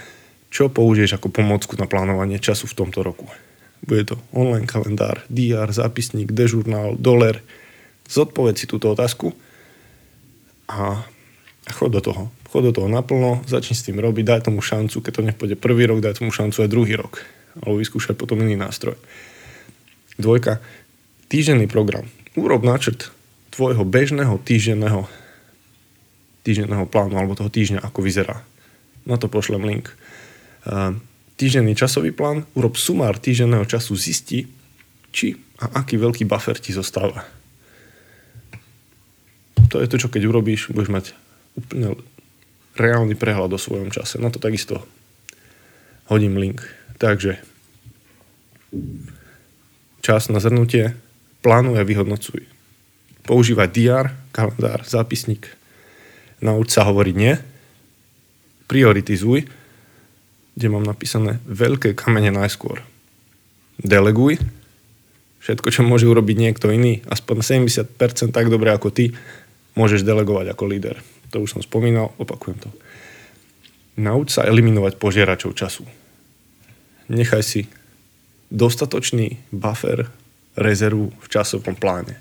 Čo 0.50 0.72
použiješ 0.74 1.20
ako 1.20 1.30
pomocku 1.30 1.78
na 1.78 1.86
plánovanie 1.86 2.42
času 2.42 2.66
v 2.66 2.78
tomto 2.82 3.06
roku? 3.06 3.30
Bude 3.86 4.08
to 4.08 4.16
online 4.34 4.66
kalendár, 4.66 5.22
DR, 5.30 5.70
zápisník, 5.70 6.34
dežurnál, 6.34 6.98
doler. 6.98 7.44
Zodpoveď 8.10 8.56
si 8.58 8.66
túto 8.66 8.90
otázku 8.90 9.36
a 10.66 11.06
chod 11.70 11.94
do 11.94 12.02
toho 12.02 12.24
chod 12.56 12.64
do 12.64 12.72
toho 12.72 12.88
naplno, 12.88 13.44
začni 13.44 13.76
s 13.76 13.84
tým 13.84 14.00
robiť, 14.00 14.24
daj 14.24 14.48
tomu 14.48 14.64
šancu, 14.64 15.04
keď 15.04 15.12
to 15.12 15.28
nepôjde 15.28 15.56
prvý 15.60 15.92
rok, 15.92 16.00
daj 16.00 16.24
tomu 16.24 16.32
šancu 16.32 16.64
aj 16.64 16.72
druhý 16.72 16.96
rok. 16.96 17.20
Alebo 17.60 17.76
vyskúšať 17.84 18.16
potom 18.16 18.40
iný 18.40 18.56
nástroj. 18.56 18.96
Dvojka, 20.16 20.64
týždenný 21.28 21.68
program. 21.68 22.08
Urob 22.40 22.64
náčrt 22.64 23.12
tvojho 23.52 23.84
bežného 23.84 24.40
týždenného 24.40 25.04
týždenného 26.46 26.86
plánu 26.86 27.18
alebo 27.18 27.34
toho 27.34 27.50
týždňa, 27.50 27.82
ako 27.82 28.06
vyzerá. 28.06 28.46
Na 29.04 29.18
to 29.18 29.26
pošlem 29.26 29.66
link. 29.66 29.90
Týždenný 31.36 31.74
časový 31.74 32.14
plán, 32.14 32.46
urob 32.54 32.78
sumár 32.78 33.18
týždenného 33.18 33.66
času, 33.66 33.98
zisti, 33.98 34.46
či 35.10 35.34
a 35.58 35.82
aký 35.82 35.98
veľký 35.98 36.24
buffer 36.30 36.62
ti 36.62 36.70
zostáva. 36.70 37.26
To 39.74 39.82
je 39.82 39.90
to, 39.90 39.98
čo 39.98 40.08
keď 40.08 40.30
urobíš, 40.30 40.70
budeš 40.70 40.94
mať 40.94 41.06
úplne 41.58 41.98
reálny 42.76 43.16
prehľad 43.16 43.56
o 43.56 43.60
svojom 43.60 43.90
čase. 43.90 44.20
Na 44.20 44.28
to 44.30 44.38
takisto 44.40 44.84
hodím 46.12 46.38
link. 46.38 46.62
Takže 47.00 47.40
čas 50.04 50.28
na 50.30 50.40
zhrnutie, 50.40 50.96
plánuj 51.42 51.82
a 51.82 51.88
vyhodnocuj. 51.88 52.46
Používaj 53.26 53.74
DR, 53.74 54.14
kalendár, 54.30 54.86
zápisník. 54.86 55.50
Nauč 56.44 56.76
sa 56.76 56.86
hovoriť 56.86 57.16
nie. 57.18 57.34
Prioritizuj, 58.70 59.50
kde 60.54 60.68
mám 60.70 60.86
napísané 60.86 61.42
veľké 61.50 61.98
kamene 61.98 62.30
najskôr. 62.30 62.86
Deleguj. 63.82 64.38
Všetko, 65.42 65.68
čo 65.70 65.82
môže 65.86 66.10
urobiť 66.10 66.38
niekto 66.38 66.74
iný, 66.74 67.06
aspoň 67.06 67.66
70% 67.66 68.34
tak 68.34 68.50
dobre 68.50 68.74
ako 68.74 68.90
ty, 68.90 69.14
môžeš 69.78 70.02
delegovať 70.02 70.54
ako 70.54 70.64
líder 70.66 70.98
to 71.36 71.44
už 71.44 71.60
som 71.60 71.60
spomínal, 71.60 72.16
opakujem 72.16 72.64
to. 72.64 72.72
Nauč 74.00 74.40
sa 74.40 74.48
eliminovať 74.48 74.96
požieračov 74.96 75.52
času. 75.52 75.84
Nechaj 77.12 77.44
si 77.44 77.62
dostatočný 78.48 79.52
buffer, 79.52 80.08
rezervu 80.56 81.12
v 81.12 81.28
časovom 81.28 81.76
pláne. 81.76 82.16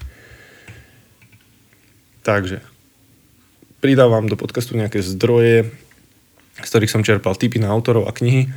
Takže 2.26 2.58
pridávam 3.78 4.26
do 4.26 4.34
podcastu 4.34 4.74
nejaké 4.74 4.98
zdroje, 4.98 5.70
z 6.58 6.66
ktorých 6.66 6.90
som 6.90 7.06
čerpal 7.06 7.38
tipy 7.38 7.62
na 7.62 7.70
autorov 7.70 8.10
a 8.10 8.12
knihy. 8.16 8.50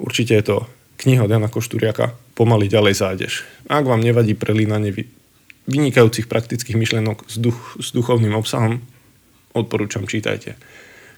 Určite 0.00 0.32
je 0.40 0.44
to 0.44 0.56
kniha 1.04 1.28
od 1.28 1.32
Jana 1.32 1.52
Košturiaka 1.52 2.16
Pomaly 2.32 2.72
ďalej 2.72 2.94
zájdeš. 2.96 3.32
Ak 3.68 3.84
vám 3.84 4.00
nevadí 4.00 4.32
prelínanie 4.32 4.94
vynikajúcich 5.68 6.30
praktických 6.32 6.80
myšlenok 6.80 7.28
s, 7.28 7.36
duch, 7.36 7.76
s 7.76 7.92
duchovným 7.92 8.32
obsahom, 8.32 8.80
odporúčam, 9.62 10.06
čítajte. 10.06 10.54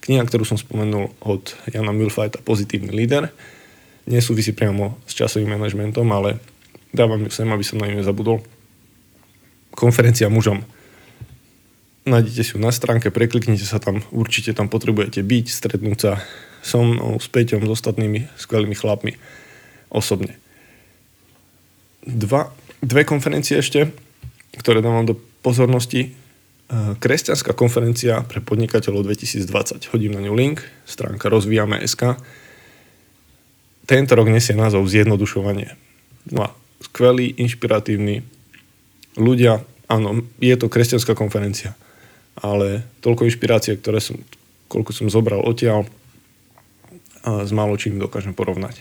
Kniha, 0.00 0.24
ktorú 0.24 0.48
som 0.48 0.56
spomenul 0.56 1.12
od 1.20 1.52
Jana 1.68 1.92
Milfajta, 1.92 2.40
Pozitívny 2.40 2.88
líder, 2.88 3.28
nesúvisí 4.08 4.56
priamo 4.56 4.96
s 5.04 5.12
časovým 5.12 5.52
manažmentom, 5.52 6.08
ale 6.08 6.40
dávam 6.90 7.20
ju 7.26 7.30
sem, 7.30 7.48
aby 7.48 7.64
som 7.64 7.76
na 7.76 7.86
ňu 7.86 8.00
nezabudol. 8.00 8.40
Konferencia 9.76 10.32
mužom. 10.32 10.64
Nájdete 12.08 12.42
si 12.42 12.52
ju 12.56 12.58
na 12.58 12.72
stránke, 12.72 13.12
prekliknite 13.12 13.62
sa 13.68 13.76
tam, 13.76 14.00
určite 14.10 14.56
tam 14.56 14.72
potrebujete 14.72 15.20
byť, 15.20 15.46
stretnúť 15.52 15.98
sa 16.00 16.12
so 16.64 16.80
mnou, 16.80 17.20
s 17.20 17.28
Peťom, 17.28 17.64
s 17.64 17.70
ostatnými 17.70 18.28
skvelými 18.40 18.72
chlapmi 18.72 19.20
osobne. 19.92 20.36
Dva, 22.00 22.48
dve 22.80 23.04
konferencie 23.04 23.60
ešte, 23.60 23.92
ktoré 24.56 24.80
dávam 24.80 25.04
do 25.04 25.14
pozornosti. 25.44 26.16
Kresťanská 26.70 27.50
konferencia 27.58 28.22
pre 28.22 28.38
podnikateľov 28.38 29.02
2020. 29.10 29.90
Hodím 29.90 30.14
na 30.14 30.22
ňu 30.22 30.38
link, 30.38 30.62
stránka 30.86 31.26
rozvíjame.sk. 31.26 32.14
Tento 33.90 34.12
rok 34.14 34.30
nesie 34.30 34.54
názov 34.54 34.86
Zjednodušovanie. 34.86 35.74
No 36.30 36.46
a 36.46 36.54
skvelý, 36.78 37.34
inšpiratívny 37.42 38.22
ľudia. 39.18 39.66
Áno, 39.90 40.22
je 40.38 40.54
to 40.54 40.70
kresťanská 40.70 41.18
konferencia, 41.18 41.74
ale 42.38 42.86
toľko 43.02 43.26
inšpirácie, 43.26 43.74
ktoré 43.74 43.98
som, 43.98 44.22
koľko 44.70 44.94
som 44.94 45.10
zobral 45.10 45.42
odtiaľ, 45.42 45.90
s 47.26 47.50
málo 47.50 47.74
čím 47.74 47.98
dokážem 47.98 48.30
porovnať. 48.30 48.78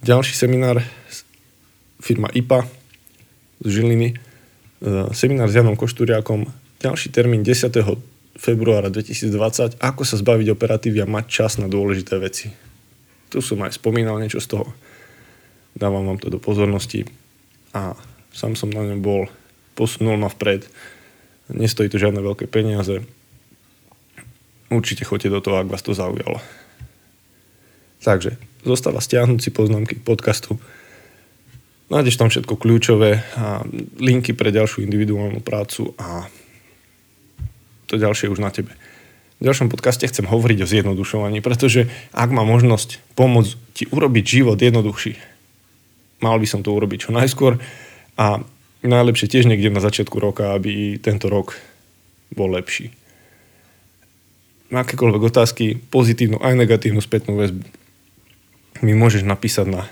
Ďalší 0.00 0.32
seminár 0.32 0.80
firma 2.00 2.32
IPA 2.32 2.64
z 3.60 3.68
Žiliny, 3.68 4.16
seminár 5.14 5.50
s 5.50 5.54
Janom 5.54 5.78
Košturiakom, 5.78 6.48
ďalší 6.82 7.14
termín 7.14 7.46
10. 7.46 7.70
februára 8.34 8.90
2020, 8.90 9.78
ako 9.78 10.02
sa 10.02 10.16
zbaviť 10.18 10.50
operatívy 10.50 11.04
a 11.04 11.06
mať 11.06 11.24
čas 11.30 11.52
na 11.62 11.70
dôležité 11.70 12.18
veci. 12.18 12.50
Tu 13.30 13.38
som 13.38 13.62
aj 13.62 13.78
spomínal 13.78 14.18
niečo 14.18 14.42
z 14.42 14.58
toho. 14.58 14.66
Dávam 15.74 16.06
vám 16.06 16.18
to 16.22 16.30
do 16.30 16.38
pozornosti 16.38 17.06
a 17.74 17.98
sám 18.30 18.54
som 18.54 18.70
na 18.70 18.82
ňom 18.82 19.02
bol, 19.02 19.26
posunul 19.74 20.18
ma 20.18 20.30
vpred. 20.30 20.66
Nestojí 21.50 21.90
to 21.90 21.98
žiadne 21.98 22.22
veľké 22.22 22.46
peniaze. 22.46 23.02
Určite 24.70 25.06
choďte 25.06 25.34
do 25.34 25.42
toho, 25.42 25.60
ak 25.62 25.70
vás 25.70 25.82
to 25.82 25.94
zaujalo. 25.94 26.38
Takže 28.02 28.36
zostáva 28.62 29.00
stiahnuť 29.02 29.40
si 29.40 29.50
poznámky 29.50 29.98
k 29.98 30.06
podcastu 30.06 30.60
Nájdeš 31.94 32.18
tam 32.18 32.26
všetko 32.26 32.58
kľúčové 32.58 33.22
a 33.38 33.62
linky 34.02 34.34
pre 34.34 34.50
ďalšiu 34.50 34.82
individuálnu 34.82 35.38
prácu 35.38 35.94
a 35.94 36.26
to 37.86 37.94
ďalšie 37.94 38.26
už 38.34 38.42
na 38.42 38.50
tebe. 38.50 38.74
V 39.38 39.46
ďalšom 39.46 39.70
podcaste 39.70 40.02
chcem 40.02 40.26
hovoriť 40.26 40.58
o 40.58 40.66
zjednodušovaní, 40.66 41.38
pretože 41.38 41.86
ak 42.10 42.34
má 42.34 42.42
možnosť 42.42 42.98
pomôcť 43.14 43.52
ti 43.78 43.84
urobiť 43.86 44.24
život 44.26 44.58
jednoduchší, 44.58 45.14
mal 46.18 46.42
by 46.42 46.46
som 46.50 46.66
to 46.66 46.74
urobiť 46.74 47.06
čo 47.06 47.10
najskôr 47.14 47.62
a 48.18 48.42
najlepšie 48.82 49.30
tiež 49.30 49.46
niekde 49.46 49.70
na 49.70 49.78
začiatku 49.78 50.18
roka, 50.18 50.50
aby 50.50 50.98
tento 50.98 51.30
rok 51.30 51.54
bol 52.34 52.50
lepší. 52.50 52.90
Na 54.74 54.82
akékoľvek 54.82 55.22
otázky, 55.30 55.78
pozitívnu 55.94 56.42
aj 56.42 56.58
negatívnu 56.58 56.98
spätnú 56.98 57.38
väzbu 57.38 57.62
mi 58.82 58.92
môžeš 58.98 59.22
napísať 59.22 59.70
na 59.70 59.82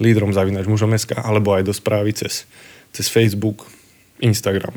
lídrom 0.00 0.32
zavinač 0.32 0.64
mužom 0.68 0.92
alebo 1.20 1.52
aj 1.52 1.68
do 1.68 1.74
správy 1.74 2.16
cez, 2.16 2.48
cez 2.92 3.06
Facebook, 3.08 3.68
Instagram. 4.22 4.72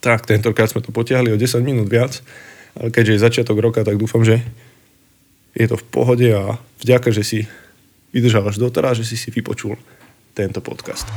Tak, 0.00 0.26
tentokrát 0.26 0.70
sme 0.70 0.82
to 0.82 0.94
potiahli 0.94 1.34
o 1.34 1.40
10 1.40 1.62
minút 1.66 1.90
viac, 1.90 2.22
ale 2.78 2.94
keďže 2.94 3.12
je 3.12 3.24
začiatok 3.26 3.58
roka, 3.58 3.82
tak 3.82 3.98
dúfam, 3.98 4.22
že 4.22 4.42
je 5.56 5.66
to 5.66 5.80
v 5.80 5.86
pohode 5.88 6.28
a 6.28 6.60
vďaka, 6.84 7.10
že 7.10 7.22
si 7.24 7.38
vydržal 8.12 8.44
až 8.48 8.60
doteraz, 8.60 9.00
že 9.00 9.08
si 9.08 9.16
si 9.16 9.32
vypočul 9.32 9.76
tento 10.36 10.60
podcast. 10.60 11.08